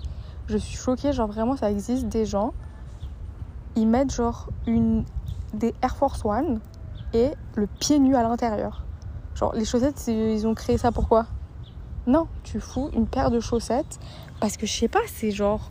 Je 0.49 0.56
suis 0.56 0.76
choquée, 0.76 1.12
genre 1.12 1.28
vraiment 1.28 1.56
ça 1.56 1.70
existe 1.70 2.06
des 2.06 2.26
gens, 2.26 2.52
ils 3.76 3.87
mettent 3.87 4.12
genre 4.12 4.49
une 4.66 5.04
des 5.54 5.75
Air 5.82 5.96
Force 5.96 6.25
One 6.25 6.61
et 7.14 7.30
le 7.54 7.66
pied 7.66 7.99
nu 7.99 8.16
à 8.16 8.22
l'intérieur. 8.22 8.84
Genre, 9.34 9.54
les 9.54 9.64
chaussettes, 9.64 10.06
ils 10.08 10.46
ont 10.46 10.54
créé 10.54 10.78
ça 10.78 10.92
pourquoi 10.92 11.26
Non, 12.06 12.26
tu 12.42 12.61
fous 12.61 12.90
une 12.94 13.06
paire 13.06 13.30
de 13.30 13.40
chaussettes 13.40 13.99
parce 14.40 14.56
que 14.56 14.66
je 14.66 14.72
sais 14.72 14.88
pas, 14.88 15.00
c'est 15.06 15.30
genre. 15.30 15.70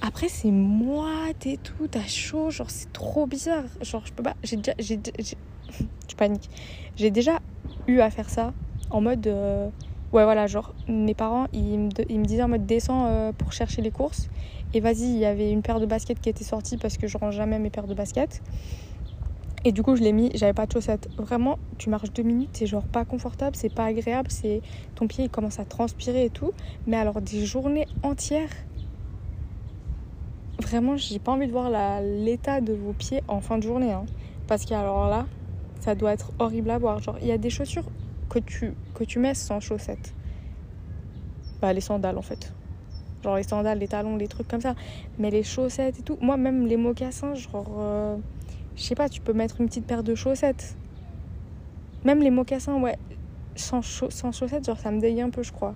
Après, 0.00 0.28
c'est 0.28 0.50
moite 0.50 1.46
et 1.46 1.58
tout, 1.58 1.86
t'as 1.88 2.06
chaud, 2.06 2.50
genre, 2.50 2.70
c'est 2.70 2.92
trop 2.92 3.26
bizarre. 3.26 3.64
Genre, 3.80 4.02
je 4.04 4.12
peux 4.12 4.22
pas. 4.22 4.34
J'ai 4.42 4.56
déjà. 4.56 4.72
J'ai, 4.78 5.00
je 6.08 6.16
panique. 6.16 6.50
J'ai 6.96 7.10
déjà 7.10 7.38
eu 7.86 8.00
à 8.00 8.10
faire 8.10 8.28
ça 8.28 8.52
en 8.90 9.00
mode. 9.00 9.26
Euh, 9.26 9.68
ouais, 10.12 10.24
voilà, 10.24 10.46
genre, 10.46 10.74
mes 10.88 11.14
parents, 11.14 11.46
ils 11.52 11.78
me, 11.78 12.24
disaient 12.24 12.42
en 12.42 12.48
mode 12.48 12.66
descends 12.66 13.06
euh, 13.06 13.32
pour 13.32 13.52
chercher 13.52 13.82
les 13.82 13.90
courses. 13.90 14.28
Et 14.74 14.80
vas-y, 14.80 15.02
il 15.02 15.18
y 15.18 15.24
avait 15.24 15.50
une 15.50 15.62
paire 15.62 15.80
de 15.80 15.86
baskets 15.86 16.20
qui 16.20 16.28
était 16.28 16.44
sortie 16.44 16.76
parce 16.78 16.96
que 16.96 17.06
je 17.06 17.18
range 17.18 17.34
jamais 17.34 17.58
mes 17.58 17.70
paires 17.70 17.86
de 17.86 17.94
baskets. 17.94 18.42
Et 19.64 19.70
du 19.70 19.82
coup, 19.82 19.94
je 19.94 20.02
l'ai 20.02 20.12
mis, 20.12 20.30
j'avais 20.34 20.54
pas 20.54 20.66
de 20.66 20.72
chaussettes. 20.72 21.08
Vraiment, 21.18 21.58
tu 21.78 21.88
marches 21.88 22.12
deux 22.12 22.24
minutes, 22.24 22.50
c'est 22.54 22.66
genre 22.66 22.82
pas 22.82 23.04
confortable, 23.04 23.54
c'est 23.54 23.72
pas 23.72 23.84
agréable, 23.84 24.28
c'est 24.30 24.60
ton 24.96 25.06
pied 25.06 25.24
il 25.24 25.30
commence 25.30 25.60
à 25.60 25.64
transpirer 25.64 26.24
et 26.24 26.30
tout. 26.30 26.52
Mais 26.86 26.96
alors, 26.96 27.20
des 27.20 27.44
journées 27.44 27.86
entières, 28.02 28.50
vraiment, 30.60 30.96
j'ai 30.96 31.18
pas 31.18 31.32
envie 31.32 31.46
de 31.46 31.52
voir 31.52 31.70
l'état 32.02 32.60
de 32.60 32.72
vos 32.72 32.92
pieds 32.92 33.22
en 33.28 33.40
fin 33.40 33.58
de 33.58 33.62
journée. 33.62 33.92
Hein. 33.92 34.06
Parce 34.48 34.64
qu'alors 34.64 35.08
là, 35.08 35.26
ça 35.80 35.94
doit 35.94 36.12
être 36.12 36.32
horrible 36.38 36.70
à 36.70 36.78
voir. 36.78 36.98
Genre, 36.98 37.18
il 37.20 37.28
y 37.28 37.32
a 37.32 37.38
des 37.38 37.50
chaussures 37.50 37.84
que 38.32 38.38
tu, 38.38 38.74
que 38.94 39.04
tu 39.04 39.18
mets 39.18 39.34
sans 39.34 39.60
chaussettes. 39.60 40.14
Bah, 41.60 41.72
les 41.72 41.80
sandales 41.80 42.16
en 42.16 42.22
fait. 42.22 42.52
Genre 43.22 43.36
les 43.36 43.42
sandales, 43.42 43.78
les 43.78 43.88
talons, 43.88 44.16
les 44.16 44.28
trucs 44.28 44.48
comme 44.48 44.60
ça. 44.60 44.74
Mais 45.18 45.30
les 45.30 45.42
chaussettes 45.42 45.98
et 45.98 46.02
tout, 46.02 46.16
moi 46.20 46.36
même 46.36 46.66
les 46.66 46.76
mocassins, 46.76 47.34
genre. 47.34 47.70
Euh, 47.78 48.16
je 48.76 48.82
sais 48.82 48.94
pas, 48.94 49.08
tu 49.08 49.20
peux 49.20 49.34
mettre 49.34 49.60
une 49.60 49.66
petite 49.66 49.86
paire 49.86 50.02
de 50.02 50.14
chaussettes. 50.14 50.76
Même 52.04 52.20
les 52.20 52.30
mocassins, 52.30 52.80
ouais, 52.80 52.96
sans, 53.54 53.82
sans 53.82 54.32
chaussettes, 54.32 54.64
genre 54.64 54.78
ça 54.78 54.90
me 54.90 55.00
dégue 55.00 55.20
un 55.20 55.30
peu, 55.30 55.42
je 55.42 55.52
crois. 55.52 55.74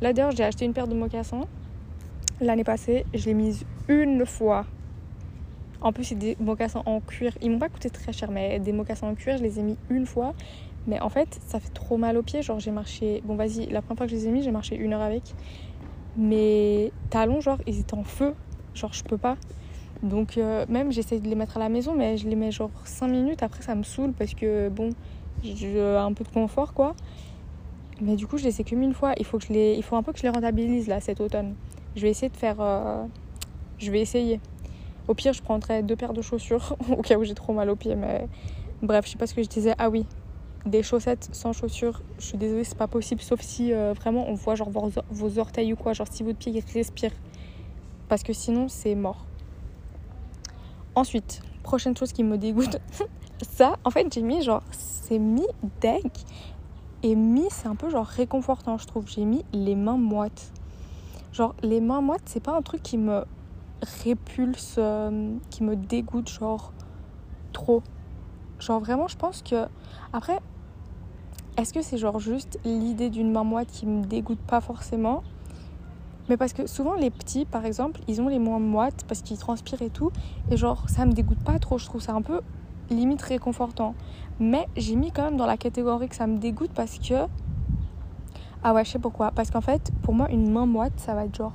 Là 0.00 0.12
d'ailleurs, 0.12 0.32
j'ai 0.32 0.42
acheté 0.42 0.64
une 0.64 0.72
paire 0.72 0.88
de 0.88 0.94
mocassins 0.94 1.44
l'année 2.40 2.64
passée, 2.64 3.04
je 3.14 3.26
l'ai 3.26 3.34
mise 3.34 3.64
une 3.88 4.24
fois. 4.24 4.64
En 5.80 5.92
plus, 5.92 6.04
c'est 6.04 6.14
des 6.14 6.36
mocassins 6.40 6.82
en 6.84 7.00
cuir. 7.00 7.36
Ils 7.40 7.50
m'ont 7.50 7.58
pas 7.58 7.68
coûté 7.68 7.88
très 7.88 8.12
cher, 8.12 8.30
mais 8.30 8.58
des 8.58 8.72
mocassins 8.72 9.08
en 9.08 9.14
cuir, 9.14 9.38
je 9.38 9.42
les 9.42 9.58
ai 9.58 9.62
mis 9.62 9.76
une 9.88 10.06
fois. 10.06 10.34
Mais 10.86 11.00
en 11.00 11.08
fait, 11.08 11.40
ça 11.46 11.60
fait 11.60 11.72
trop 11.72 11.96
mal 11.96 12.16
aux 12.16 12.22
pieds. 12.22 12.42
Genre, 12.42 12.58
j'ai 12.58 12.70
marché. 12.70 13.22
Bon, 13.24 13.36
vas-y, 13.36 13.66
la 13.66 13.82
première 13.82 13.98
fois 13.98 14.06
que 14.06 14.12
je 14.12 14.16
les 14.16 14.28
ai 14.28 14.30
mis, 14.30 14.42
j'ai 14.42 14.50
marché 14.50 14.76
une 14.76 14.92
heure 14.92 15.02
avec. 15.02 15.22
Mes 16.16 16.92
talons, 17.10 17.40
genre, 17.40 17.58
ils 17.66 17.80
étaient 17.80 17.94
en 17.94 18.04
feu. 18.04 18.34
Genre, 18.74 18.92
je 18.92 19.04
peux 19.04 19.18
pas. 19.18 19.36
Donc 20.02 20.38
euh, 20.38 20.64
même 20.68 20.92
j'essaie 20.92 21.20
de 21.20 21.28
les 21.28 21.34
mettre 21.34 21.58
à 21.58 21.60
la 21.60 21.68
maison, 21.68 21.94
mais 21.94 22.16
je 22.16 22.26
les 22.26 22.36
mets 22.36 22.50
genre 22.50 22.70
5 22.84 23.08
minutes, 23.08 23.42
après 23.42 23.62
ça 23.62 23.74
me 23.74 23.82
saoule 23.82 24.12
parce 24.12 24.34
que 24.34 24.68
bon, 24.70 24.90
j'ai 25.42 25.78
un 25.80 26.12
peu 26.12 26.24
de 26.24 26.30
confort 26.30 26.72
quoi. 26.72 26.94
Mais 28.00 28.16
du 28.16 28.26
coup 28.26 28.38
je 28.38 28.44
les 28.44 28.60
ai 28.60 28.64
que 28.64 28.74
une 28.74 28.94
fois, 28.94 29.12
il 29.18 29.26
faut, 29.26 29.38
que 29.38 29.44
je 29.44 29.52
les, 29.52 29.74
il 29.74 29.82
faut 29.82 29.96
un 29.96 30.02
peu 30.02 30.12
que 30.12 30.18
je 30.18 30.22
les 30.22 30.30
rentabilise 30.30 30.88
là 30.88 31.00
cet 31.00 31.20
automne. 31.20 31.54
Je 31.96 32.02
vais 32.02 32.10
essayer 32.10 32.30
de 32.30 32.36
faire... 32.36 32.56
Euh, 32.60 33.04
je 33.78 33.90
vais 33.90 34.00
essayer. 34.00 34.40
Au 35.06 35.14
pire 35.14 35.34
je 35.34 35.42
prendrai 35.42 35.82
deux 35.82 35.96
paires 35.96 36.14
de 36.14 36.22
chaussures 36.22 36.76
au 36.90 37.02
cas 37.02 37.18
où 37.18 37.24
j'ai 37.24 37.34
trop 37.34 37.52
mal 37.52 37.68
aux 37.68 37.76
pieds, 37.76 37.96
mais 37.96 38.26
bref, 38.80 39.04
je 39.04 39.12
sais 39.12 39.18
pas 39.18 39.26
ce 39.26 39.34
que 39.34 39.42
je 39.42 39.48
disais. 39.48 39.74
Ah 39.76 39.90
oui, 39.90 40.06
des 40.66 40.82
chaussettes 40.82 41.28
sans 41.32 41.52
chaussures, 41.52 42.02
je 42.18 42.24
suis 42.24 42.38
désolée, 42.38 42.64
c'est 42.64 42.76
pas 42.76 42.86
possible, 42.86 43.20
sauf 43.20 43.40
si 43.40 43.72
euh, 43.72 43.92
vraiment 43.94 44.28
on 44.28 44.34
voit 44.34 44.54
genre 44.54 44.70
vos, 44.70 44.90
vos, 45.10 45.38
orteils 45.38 45.72
ou 45.72 45.76
quoi, 45.76 45.92
genre 45.92 46.08
si 46.10 46.22
votre 46.22 46.38
pied 46.38 46.62
respire. 46.74 47.12
Parce 48.08 48.22
que 48.22 48.32
sinon 48.32 48.68
c'est 48.68 48.94
mort. 48.94 49.24
Ensuite, 50.94 51.42
prochaine 51.62 51.96
chose 51.96 52.12
qui 52.12 52.24
me 52.24 52.36
dégoûte, 52.36 52.78
ça, 53.42 53.76
en 53.84 53.90
fait, 53.90 54.12
j'ai 54.12 54.22
mis 54.22 54.42
genre, 54.42 54.62
c'est 54.70 55.18
mi 55.18 55.46
deck 55.80 56.24
et 57.02 57.14
mi, 57.14 57.44
c'est 57.50 57.68
un 57.68 57.76
peu 57.76 57.88
genre 57.88 58.06
réconfortant, 58.06 58.76
je 58.76 58.86
trouve. 58.86 59.08
J'ai 59.08 59.24
mis 59.24 59.44
les 59.52 59.74
mains 59.74 59.96
moites. 59.96 60.52
Genre, 61.32 61.54
les 61.62 61.80
mains 61.80 62.00
moites, 62.00 62.22
c'est 62.26 62.42
pas 62.42 62.54
un 62.54 62.62
truc 62.62 62.82
qui 62.82 62.98
me 62.98 63.24
répulse, 64.04 64.76
euh, 64.78 65.34
qui 65.48 65.62
me 65.62 65.76
dégoûte, 65.76 66.28
genre, 66.28 66.72
trop. 67.52 67.82
Genre, 68.58 68.80
vraiment, 68.80 69.08
je 69.08 69.16
pense 69.16 69.42
que. 69.42 69.66
Après, 70.12 70.40
est-ce 71.60 71.74
que 71.74 71.82
c'est 71.82 71.98
genre 71.98 72.18
juste 72.18 72.58
l'idée 72.64 73.10
d'une 73.10 73.30
main 73.30 73.44
moite 73.44 73.68
qui 73.70 73.84
me 73.84 74.02
dégoûte 74.04 74.38
pas 74.38 74.62
forcément? 74.62 75.22
Mais 76.30 76.38
parce 76.38 76.54
que 76.54 76.66
souvent 76.66 76.94
les 76.94 77.10
petits, 77.10 77.44
par 77.44 77.66
exemple, 77.66 78.00
ils 78.08 78.22
ont 78.22 78.28
les 78.28 78.38
moins 78.38 78.58
moites 78.58 79.04
parce 79.06 79.20
qu'ils 79.20 79.36
transpirent 79.36 79.82
et 79.82 79.90
tout. 79.90 80.10
Et 80.50 80.56
genre, 80.56 80.88
ça 80.88 81.04
me 81.04 81.12
dégoûte 81.12 81.42
pas 81.44 81.58
trop. 81.58 81.76
Je 81.76 81.84
trouve 81.84 82.00
ça 82.00 82.14
un 82.14 82.22
peu 82.22 82.40
limite 82.88 83.20
réconfortant. 83.20 83.94
Mais 84.38 84.66
j'ai 84.74 84.96
mis 84.96 85.10
quand 85.10 85.24
même 85.24 85.36
dans 85.36 85.44
la 85.44 85.58
catégorie 85.58 86.08
que 86.08 86.16
ça 86.16 86.26
me 86.26 86.38
dégoûte 86.38 86.70
parce 86.74 86.98
que. 86.98 87.26
Ah 88.62 88.72
ouais, 88.72 88.84
je 88.84 88.92
sais 88.92 88.98
pourquoi. 88.98 89.30
Parce 89.30 89.50
qu'en 89.50 89.60
fait, 89.60 89.90
pour 90.02 90.14
moi, 90.14 90.30
une 90.30 90.50
main 90.50 90.66
moite, 90.66 90.94
ça 90.96 91.14
va 91.14 91.26
être 91.26 91.34
genre 91.34 91.54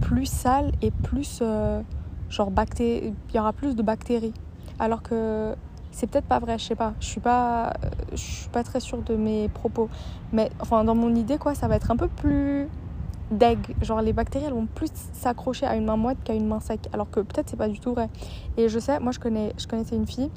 plus 0.00 0.26
sale 0.26 0.72
et 0.82 0.90
plus. 0.90 1.38
Euh, 1.42 1.82
genre, 2.30 2.50
bacté... 2.50 3.12
il 3.28 3.36
y 3.36 3.38
aura 3.38 3.52
plus 3.52 3.76
de 3.76 3.82
bactéries. 3.82 4.34
Alors 4.80 5.02
que 5.02 5.54
c'est 5.96 6.06
peut-être 6.06 6.26
pas 6.26 6.38
vrai, 6.40 6.58
je 6.58 6.64
sais 6.64 6.74
pas. 6.74 6.92
Je 7.00 7.06
suis 7.06 7.22
pas, 7.22 7.72
je 8.12 8.16
suis 8.18 8.48
pas 8.50 8.62
très 8.62 8.80
sûre 8.80 9.00
de 9.00 9.16
mes 9.16 9.48
propos. 9.48 9.88
Mais 10.30 10.50
enfin, 10.60 10.84
dans 10.84 10.94
mon 10.94 11.14
idée, 11.14 11.38
quoi, 11.38 11.54
ça 11.54 11.68
va 11.68 11.76
être 11.76 11.90
un 11.90 11.96
peu 11.96 12.08
plus 12.08 12.68
deg. 13.30 13.58
Genre 13.80 14.02
les 14.02 14.12
bactéries 14.12 14.44
elles 14.44 14.52
vont 14.52 14.66
plus 14.66 14.90
s'accrocher 15.14 15.64
à 15.64 15.74
une 15.74 15.86
main 15.86 15.96
moite 15.96 16.18
qu'à 16.22 16.34
une 16.34 16.46
main 16.46 16.60
sec. 16.60 16.80
Alors 16.92 17.10
que 17.10 17.20
peut-être 17.20 17.48
c'est 17.48 17.56
pas 17.56 17.68
du 17.68 17.80
tout 17.80 17.94
vrai. 17.94 18.10
Et 18.58 18.68
je 18.68 18.78
sais, 18.78 19.00
moi 19.00 19.10
je 19.10 19.18
connais, 19.18 19.54
je 19.56 19.66
connaissais 19.66 19.96
une 19.96 20.06
fille 20.06 20.30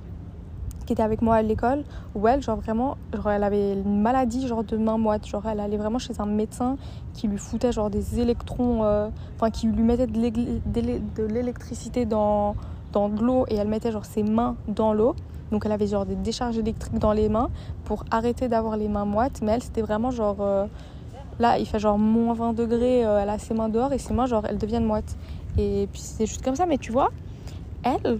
qui 0.85 0.93
était 0.93 1.03
avec 1.03 1.21
moi 1.21 1.35
à 1.35 1.41
l'école, 1.41 1.83
où 2.15 2.25
elle, 2.27 2.41
genre 2.41 2.55
vraiment, 2.55 2.97
genre 3.13 3.29
elle 3.29 3.43
avait 3.43 3.73
une 3.73 4.01
maladie 4.01 4.47
genre 4.47 4.63
de 4.63 4.77
main 4.77 4.97
moite. 4.97 5.27
Genre 5.27 5.45
elle 5.45 5.59
allait 5.59 5.77
vraiment 5.77 5.99
chez 5.99 6.13
un 6.19 6.25
médecin 6.25 6.77
qui 7.13 7.27
lui 7.27 7.37
foutait 7.37 7.73
genre 7.73 7.89
des 7.89 8.21
électrons, 8.21 8.85
euh, 8.85 9.09
qui 9.51 9.67
lui 9.67 9.83
mettait 9.83 10.07
de 10.07 11.25
l'électricité 11.27 12.05
dans, 12.05 12.55
dans 12.93 13.09
de 13.09 13.21
l'eau 13.21 13.45
et 13.49 13.55
elle 13.55 13.67
mettait 13.67 13.91
genre 13.91 14.05
ses 14.05 14.23
mains 14.23 14.55
dans 14.69 14.93
l'eau. 14.93 15.15
Donc 15.51 15.65
elle 15.65 15.71
avait 15.71 15.87
genre 15.87 16.05
des 16.05 16.15
décharges 16.15 16.57
électriques 16.57 16.99
dans 16.99 17.13
les 17.13 17.29
mains 17.29 17.49
pour 17.85 18.05
arrêter 18.11 18.47
d'avoir 18.47 18.77
les 18.77 18.87
mains 18.87 19.05
moites. 19.05 19.41
Mais 19.41 19.53
elle, 19.53 19.63
c'était 19.63 19.81
vraiment 19.81 20.11
genre... 20.11 20.37
Euh, 20.41 20.65
là, 21.39 21.57
il 21.57 21.65
fait 21.65 21.79
genre 21.79 21.97
moins 21.97 22.33
20 22.33 22.53
degrés, 22.53 23.05
euh, 23.05 23.19
elle 23.19 23.29
a 23.29 23.39
ses 23.39 23.53
mains 23.53 23.69
dehors 23.69 23.93
et 23.93 23.97
ses 23.97 24.13
mains, 24.13 24.25
genre, 24.25 24.45
elles 24.47 24.57
deviennent 24.57 24.85
moites. 24.85 25.17
Et 25.57 25.87
puis 25.91 26.01
c'est 26.01 26.25
juste 26.25 26.43
comme 26.43 26.55
ça. 26.55 26.65
Mais 26.65 26.77
tu 26.77 26.91
vois, 26.91 27.09
elle, 27.83 28.19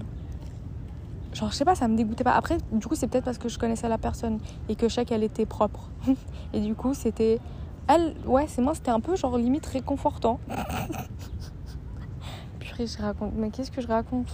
genre, 1.34 1.52
je 1.52 1.56
sais 1.56 1.66
pas, 1.66 1.76
ça 1.76 1.88
me 1.88 1.96
dégoûtait 1.96 2.24
pas. 2.24 2.34
Après, 2.34 2.58
du 2.72 2.88
coup, 2.88 2.96
c'est 2.96 3.08
peut-être 3.08 3.26
parce 3.26 3.38
que 3.38 3.50
je 3.50 3.60
connaissais 3.60 3.90
la 3.90 3.98
personne 3.98 4.40
et 4.68 4.76
que 4.76 4.90
je 4.90 4.96
sais 4.96 5.06
qu'elle 5.06 5.24
était 5.24 5.46
propre. 5.46 5.90
et 6.54 6.62
du 6.62 6.76
coup, 6.76 6.94
c'était... 6.94 7.40
Elle, 7.88 8.14
ouais, 8.26 8.46
c'est 8.48 8.62
moi, 8.62 8.76
c'était 8.76 8.92
un 8.92 9.00
peu 9.00 9.16
genre 9.16 9.38
limite 9.38 9.66
réconfortant. 9.66 10.40
Purée, 12.60 12.86
je 12.86 13.02
raconte... 13.02 13.32
Mais 13.36 13.50
qu'est-ce 13.50 13.72
que 13.72 13.82
je 13.82 13.88
raconte? 13.88 14.32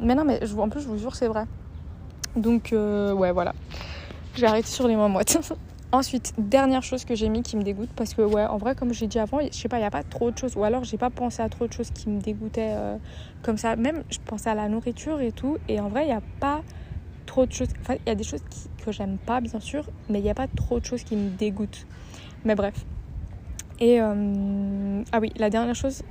Mais 0.00 0.14
non, 0.14 0.24
mais 0.24 0.40
en 0.58 0.68
plus, 0.68 0.80
je 0.80 0.88
vous 0.88 0.98
jure, 0.98 1.14
c'est 1.14 1.28
vrai. 1.28 1.46
Donc, 2.36 2.72
euh, 2.72 3.12
ouais, 3.12 3.32
voilà. 3.32 3.54
J'ai 4.34 4.46
arrêté 4.46 4.68
sur 4.68 4.88
les 4.88 4.96
mains 4.96 5.08
moites. 5.08 5.38
Ensuite, 5.92 6.32
dernière 6.38 6.82
chose 6.82 7.04
que 7.04 7.14
j'ai 7.14 7.28
mis 7.28 7.42
qui 7.42 7.54
me 7.54 7.62
dégoûte 7.62 7.90
parce 7.94 8.14
que 8.14 8.22
ouais, 8.22 8.46
en 8.46 8.56
vrai 8.56 8.74
comme 8.74 8.94
j'ai 8.94 9.06
dit 9.06 9.18
avant, 9.18 9.40
je 9.42 9.54
sais 9.54 9.68
pas, 9.68 9.76
il 9.76 9.80
n'y 9.80 9.86
a 9.86 9.90
pas 9.90 10.02
trop 10.02 10.30
de 10.30 10.38
choses 10.38 10.56
ou 10.56 10.64
alors 10.64 10.84
j'ai 10.84 10.96
pas 10.96 11.10
pensé 11.10 11.42
à 11.42 11.50
trop 11.50 11.66
de 11.66 11.72
choses 11.74 11.90
qui 11.90 12.08
me 12.08 12.18
dégoûtaient 12.18 12.72
euh, 12.72 12.96
comme 13.42 13.58
ça. 13.58 13.76
Même 13.76 14.02
je 14.08 14.16
pensais 14.24 14.48
à 14.48 14.54
la 14.54 14.70
nourriture 14.70 15.20
et 15.20 15.32
tout 15.32 15.58
et 15.68 15.80
en 15.80 15.90
vrai, 15.90 16.04
il 16.04 16.06
n'y 16.06 16.14
a 16.14 16.22
pas 16.40 16.62
trop 17.26 17.44
de 17.44 17.52
choses. 17.52 17.68
Enfin, 17.82 17.96
il 18.06 18.08
y 18.08 18.10
a 18.10 18.14
des 18.14 18.24
choses 18.24 18.40
que 18.82 18.90
j'aime 18.90 19.18
pas 19.18 19.42
bien 19.42 19.60
sûr, 19.60 19.84
mais 20.08 20.20
il 20.20 20.22
n'y 20.22 20.30
a 20.30 20.34
pas 20.34 20.48
trop 20.48 20.80
de 20.80 20.84
choses 20.86 21.04
qui 21.04 21.14
me 21.14 21.28
dégoûtent. 21.28 21.86
Mais 22.46 22.54
bref. 22.54 22.86
Et 23.78 24.00
euh, 24.00 25.02
ah 25.12 25.18
oui, 25.20 25.30
la 25.36 25.50
dernière 25.50 25.74
chose 25.74 26.02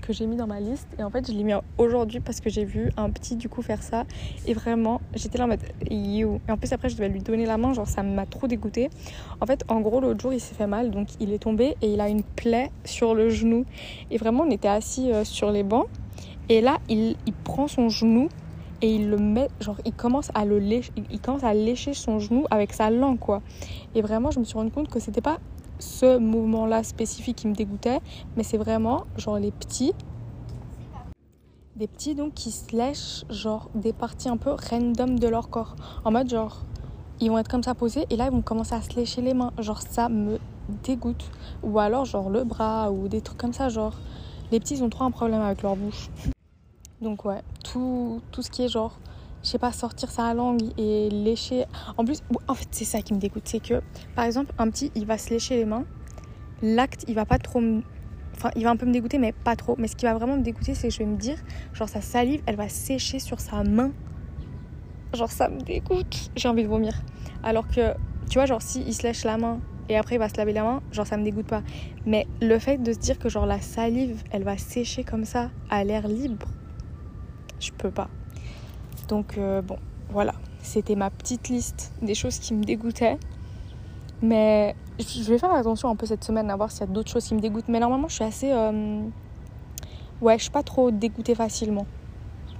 que 0.00 0.12
j'ai 0.12 0.26
mis 0.26 0.36
dans 0.36 0.46
ma 0.46 0.60
liste. 0.60 0.88
Et 0.98 1.02
en 1.02 1.10
fait, 1.10 1.26
je 1.26 1.32
l'ai 1.32 1.44
mis 1.44 1.52
aujourd'hui 1.78 2.20
parce 2.20 2.40
que 2.40 2.50
j'ai 2.50 2.64
vu 2.64 2.90
un 2.96 3.10
petit 3.10 3.36
du 3.36 3.48
coup 3.48 3.62
faire 3.62 3.82
ça. 3.82 4.04
Et 4.46 4.54
vraiment, 4.54 5.00
j'étais 5.14 5.38
là 5.38 5.44
en 5.44 5.48
mode 5.48 5.62
you. 5.90 6.40
Et 6.48 6.52
en 6.52 6.56
plus, 6.56 6.72
après, 6.72 6.88
je 6.88 6.96
devais 6.96 7.08
lui 7.08 7.20
donner 7.20 7.46
la 7.46 7.56
main. 7.56 7.72
Genre, 7.72 7.86
ça 7.86 8.02
m'a 8.02 8.26
trop 8.26 8.46
dégoûté. 8.46 8.90
En 9.40 9.46
fait, 9.46 9.64
en 9.68 9.80
gros, 9.80 10.00
l'autre 10.00 10.20
jour, 10.20 10.32
il 10.32 10.40
s'est 10.40 10.54
fait 10.54 10.66
mal. 10.66 10.90
Donc, 10.90 11.08
il 11.20 11.32
est 11.32 11.38
tombé 11.38 11.76
et 11.82 11.92
il 11.92 12.00
a 12.00 12.08
une 12.08 12.22
plaie 12.22 12.70
sur 12.84 13.14
le 13.14 13.30
genou. 13.30 13.64
Et 14.10 14.18
vraiment, 14.18 14.44
on 14.44 14.50
était 14.50 14.68
assis 14.68 15.10
euh, 15.12 15.24
sur 15.24 15.50
les 15.50 15.62
bancs. 15.62 15.86
Et 16.48 16.60
là, 16.60 16.78
il, 16.88 17.16
il 17.26 17.32
prend 17.32 17.68
son 17.68 17.88
genou 17.88 18.28
et 18.82 18.96
il 18.96 19.08
le 19.08 19.16
met 19.16 19.48
genre 19.60 19.80
il 19.84 19.92
commence 19.92 20.30
à 20.34 20.44
le 20.44 20.58
lécher, 20.58 20.92
il 21.10 21.20
commence 21.20 21.44
à 21.44 21.54
lécher 21.54 21.94
son 21.94 22.18
genou 22.18 22.44
avec 22.50 22.72
sa 22.72 22.90
langue 22.90 23.18
quoi 23.18 23.40
et 23.94 24.02
vraiment 24.02 24.30
je 24.30 24.40
me 24.40 24.44
suis 24.44 24.58
rendu 24.58 24.72
compte 24.72 24.88
que 24.88 24.98
c'était 24.98 25.20
pas 25.20 25.38
ce 25.82 26.18
mouvement-là 26.18 26.82
spécifique 26.82 27.36
qui 27.36 27.48
me 27.48 27.54
dégoûtait, 27.54 28.00
mais 28.36 28.42
c'est 28.42 28.58
vraiment 28.58 29.04
genre 29.16 29.38
les 29.38 29.50
petits, 29.50 29.92
des 31.76 31.86
petits 31.86 32.14
donc 32.14 32.34
qui 32.34 32.50
se 32.50 32.64
genre 33.30 33.68
des 33.74 33.92
parties 33.92 34.28
un 34.28 34.36
peu 34.36 34.50
random 34.70 35.18
de 35.18 35.28
leur 35.28 35.50
corps, 35.50 35.74
en 36.04 36.12
mode 36.12 36.30
genre 36.30 36.62
ils 37.20 37.30
vont 37.30 37.38
être 37.38 37.48
comme 37.48 37.62
ça 37.62 37.74
posés 37.74 38.06
et 38.10 38.16
là 38.16 38.26
ils 38.26 38.32
vont 38.32 38.42
commencer 38.42 38.74
à 38.74 38.82
se 38.82 38.94
lécher 38.94 39.22
les 39.22 39.34
mains, 39.34 39.52
genre 39.58 39.82
ça 39.82 40.08
me 40.08 40.38
dégoûte, 40.84 41.30
ou 41.62 41.78
alors 41.78 42.04
genre 42.04 42.30
le 42.30 42.44
bras 42.44 42.90
ou 42.90 43.08
des 43.08 43.20
trucs 43.20 43.38
comme 43.38 43.52
ça, 43.52 43.68
genre. 43.68 43.94
Les 44.50 44.60
petits 44.60 44.74
ils 44.74 44.84
ont 44.84 44.90
trop 44.90 45.04
un 45.04 45.10
problème 45.10 45.40
avec 45.40 45.62
leur 45.62 45.76
bouche. 45.76 46.10
Donc 47.00 47.24
ouais, 47.24 47.42
tout, 47.64 48.20
tout 48.30 48.42
ce 48.42 48.50
qui 48.50 48.62
est 48.62 48.68
genre 48.68 48.92
je 49.42 49.48
sais 49.48 49.58
pas, 49.58 49.72
sortir 49.72 50.10
sa 50.10 50.32
langue 50.34 50.62
et 50.78 51.08
lécher. 51.10 51.64
En 51.96 52.04
plus, 52.04 52.22
en 52.48 52.54
fait, 52.54 52.68
c'est 52.70 52.84
ça 52.84 53.02
qui 53.02 53.12
me 53.12 53.18
dégoûte. 53.18 53.42
C'est 53.46 53.60
que, 53.60 53.82
par 54.14 54.24
exemple, 54.24 54.52
un 54.58 54.70
petit, 54.70 54.92
il 54.94 55.06
va 55.06 55.18
se 55.18 55.30
lécher 55.30 55.56
les 55.56 55.64
mains. 55.64 55.84
L'acte, 56.62 57.04
il 57.08 57.14
va 57.14 57.24
pas 57.24 57.38
trop. 57.38 57.60
Enfin, 58.36 58.50
il 58.56 58.64
va 58.64 58.70
un 58.70 58.76
peu 58.76 58.86
me 58.86 58.92
dégoûter, 58.92 59.18
mais 59.18 59.32
pas 59.32 59.56
trop. 59.56 59.74
Mais 59.78 59.88
ce 59.88 59.96
qui 59.96 60.04
va 60.04 60.14
vraiment 60.14 60.36
me 60.36 60.42
dégoûter, 60.42 60.74
c'est 60.74 60.88
que 60.88 60.94
je 60.94 60.98
vais 61.00 61.06
me 61.06 61.16
dire, 61.16 61.38
genre, 61.72 61.88
sa 61.88 62.00
salive, 62.00 62.42
elle 62.46 62.56
va 62.56 62.68
sécher 62.68 63.18
sur 63.18 63.40
sa 63.40 63.64
main. 63.64 63.92
Genre, 65.14 65.30
ça 65.30 65.48
me 65.48 65.60
dégoûte. 65.60 66.30
J'ai 66.36 66.48
envie 66.48 66.62
de 66.62 66.68
vomir. 66.68 67.02
Alors 67.42 67.66
que, 67.66 67.94
tu 68.30 68.34
vois, 68.38 68.46
genre, 68.46 68.62
si 68.62 68.82
il 68.82 68.94
se 68.94 69.02
lèche 69.02 69.24
la 69.24 69.38
main 69.38 69.60
et 69.88 69.96
après 69.96 70.14
il 70.14 70.18
va 70.18 70.28
se 70.28 70.36
laver 70.36 70.52
la 70.52 70.62
main, 70.62 70.82
genre, 70.92 71.06
ça 71.06 71.16
me 71.16 71.24
dégoûte 71.24 71.46
pas. 71.46 71.62
Mais 72.06 72.26
le 72.40 72.58
fait 72.58 72.78
de 72.78 72.92
se 72.92 72.98
dire 72.98 73.18
que, 73.18 73.28
genre, 73.28 73.46
la 73.46 73.60
salive, 73.60 74.22
elle 74.30 74.44
va 74.44 74.56
sécher 74.56 75.04
comme 75.04 75.24
ça, 75.24 75.50
à 75.68 75.82
l'air 75.84 76.06
libre, 76.06 76.46
je 77.60 77.72
peux 77.72 77.90
pas. 77.90 78.08
Donc 79.08 79.36
euh, 79.38 79.62
bon, 79.62 79.76
voilà, 80.10 80.34
c'était 80.60 80.94
ma 80.94 81.10
petite 81.10 81.48
liste 81.48 81.92
des 82.02 82.14
choses 82.14 82.38
qui 82.38 82.54
me 82.54 82.64
dégoûtaient. 82.64 83.18
Mais 84.22 84.76
je 84.98 85.24
vais 85.24 85.38
faire 85.38 85.52
attention 85.52 85.88
un 85.88 85.96
peu 85.96 86.06
cette 86.06 86.22
semaine 86.22 86.50
à 86.50 86.56
voir 86.56 86.70
s'il 86.70 86.80
y 86.80 86.84
a 86.84 86.86
d'autres 86.86 87.10
choses 87.10 87.24
qui 87.24 87.34
me 87.34 87.40
dégoûtent. 87.40 87.68
Mais 87.68 87.80
normalement, 87.80 88.08
je 88.08 88.14
suis 88.14 88.24
assez... 88.24 88.52
Euh, 88.52 89.02
ouais, 90.20 90.38
je 90.38 90.42
suis 90.42 90.52
pas 90.52 90.62
trop 90.62 90.90
dégoûtée 90.90 91.34
facilement. 91.34 91.86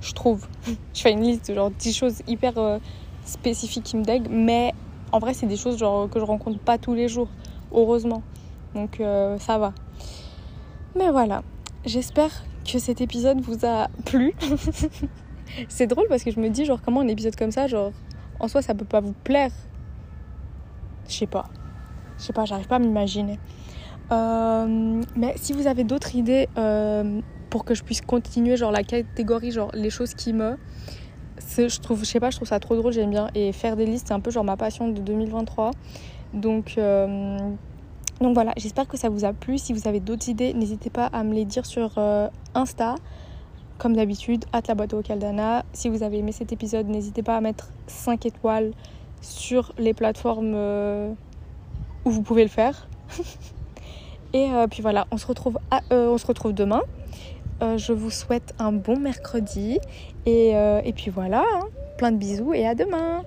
Je 0.01 0.13
trouve. 0.13 0.47
je 0.95 1.01
fais 1.01 1.13
une 1.13 1.23
liste 1.23 1.49
de 1.49 1.55
genre 1.55 1.71
10 1.71 1.93
choses 1.93 2.23
hyper 2.27 2.59
euh, 2.59 2.79
spécifiques 3.25 3.85
qui 3.85 3.97
me 3.97 4.05
déguent. 4.05 4.29
Mais 4.29 4.75
en 5.13 5.21
vrai, 5.21 5.35
c'est 5.35 5.47
des 5.47 5.57
choses 5.57 5.77
que 5.77 6.19
je 6.19 6.25
rencontre 6.25 6.59
pas 6.59 6.79
tous 6.79 6.95
les 6.95 7.09
jours. 7.09 7.29
Heureusement. 7.73 8.23
Donc 8.75 9.01
ça 9.39 9.59
va. 9.59 9.73
Mais 10.97 11.11
voilà. 11.11 11.43
J'espère 11.85 12.31
que 12.65 12.79
cet 12.79 13.01
épisode 13.01 13.41
vous 13.41 13.65
a 13.65 13.89
plu. 14.05 14.35
c'est 15.69 15.87
drôle 15.87 16.07
parce 16.09 16.23
que 16.23 16.31
je 16.31 16.41
me 16.41 16.49
dis, 16.49 16.65
genre, 16.65 16.81
comment 16.83 17.01
un 17.01 17.09
épisode 17.09 17.37
comme 17.37 17.51
ça, 17.51 17.67
genre, 17.67 17.93
en 18.41 18.49
soi, 18.49 18.63
ça 18.63 18.75
peut 18.75 18.85
pas 18.85 19.01
vous 19.01 19.15
plaire. 19.25 19.53
Je 21.09 21.15
sais 21.15 21.27
pas. 21.27 21.45
Je 22.19 22.25
sais 22.25 22.33
pas, 22.33 22.45
j'arrive 22.45 22.67
pas 22.67 22.77
à 22.77 22.79
m'imaginer. 22.79 23.39
Euh, 24.11 25.03
mais 25.17 25.35
si 25.37 25.53
vous 25.53 25.67
avez 25.67 25.85
d'autres 25.85 26.15
idées 26.15 26.49
euh, 26.59 27.21
pour 27.51 27.65
que 27.65 27.75
je 27.75 27.83
puisse 27.83 28.01
continuer, 28.01 28.57
genre, 28.57 28.73
la 28.73 28.83
catégorie, 28.83 29.51
genre, 29.51 29.71
les 29.75 29.91
choses 29.91 30.15
qui 30.15 30.33
me. 30.33 30.57
Je 31.57 31.81
trouve, 31.81 32.01
je 32.01 32.05
sais 32.05 32.21
pas, 32.21 32.31
je 32.31 32.37
trouve 32.37 32.49
ça 32.49 32.61
trop 32.61 32.77
drôle, 32.77 32.93
j'aime 32.93 33.11
bien. 33.11 33.29
Et 33.35 33.53
faire 33.53 33.77
des 33.77 33.85
listes, 33.85 34.09
c'est 34.09 34.15
un 34.15 34.21
peu 34.21 34.31
genre 34.31 34.45
ma 34.45 34.57
passion 34.57 34.89
de 34.89 35.01
2023. 35.01 35.71
Donc. 36.35 36.75
Euh, 36.79 37.39
donc 38.21 38.35
voilà, 38.35 38.53
j'espère 38.57 38.87
que 38.87 38.97
ça 38.97 39.09
vous 39.09 39.25
a 39.25 39.33
plu. 39.33 39.59
Si 39.59 39.73
vous 39.73 39.89
avez 39.89 39.99
d'autres 39.99 40.29
idées, 40.29 40.55
n'hésitez 40.55 40.91
pas 40.91 41.07
à 41.07 41.25
me 41.25 41.35
les 41.35 41.45
dire 41.45 41.67
sur 41.67 41.99
Insta 42.55 42.95
comme 43.83 43.97
d'habitude, 43.97 44.45
hâte 44.55 44.69
la 44.69 44.77
boîte 44.77 44.95
vocale 44.95 45.19
d'Anna. 45.19 45.65
Si 45.73 45.89
vous 45.89 46.05
avez 46.05 46.19
aimé 46.19 46.31
cet 46.31 46.53
épisode, 46.53 46.87
n'hésitez 46.87 47.25
pas 47.25 47.37
à 47.37 47.41
mettre 47.41 47.69
5 47.89 48.27
étoiles 48.27 48.71
sur 49.21 49.73
les 49.77 49.93
plateformes 49.93 50.53
euh, 50.55 51.13
où 52.05 52.11
vous 52.11 52.23
pouvez 52.23 52.45
le 52.45 52.49
faire. 52.49 52.87
et 54.33 54.53
euh, 54.53 54.69
puis 54.69 54.83
voilà, 54.83 55.09
on 55.11 55.17
se 55.17 55.27
retrouve, 55.27 55.59
euh, 55.91 56.07
on 56.07 56.17
se 56.17 56.27
retrouve 56.29 56.53
demain. 56.53 56.83
je 57.61 57.93
vous 57.93 58.11
souhaite 58.11 58.55
un 58.61 58.71
bon 58.71 59.01
mercredi. 59.01 59.81
Et, 60.27 60.93
puis 60.95 61.11
voilà, 61.11 61.43
hein. 61.43 61.67
plein 61.99 62.13
de 62.13 62.19
bisous 62.19 62.55
et 62.55 62.65
à 62.65 62.77
demain. 62.77 63.25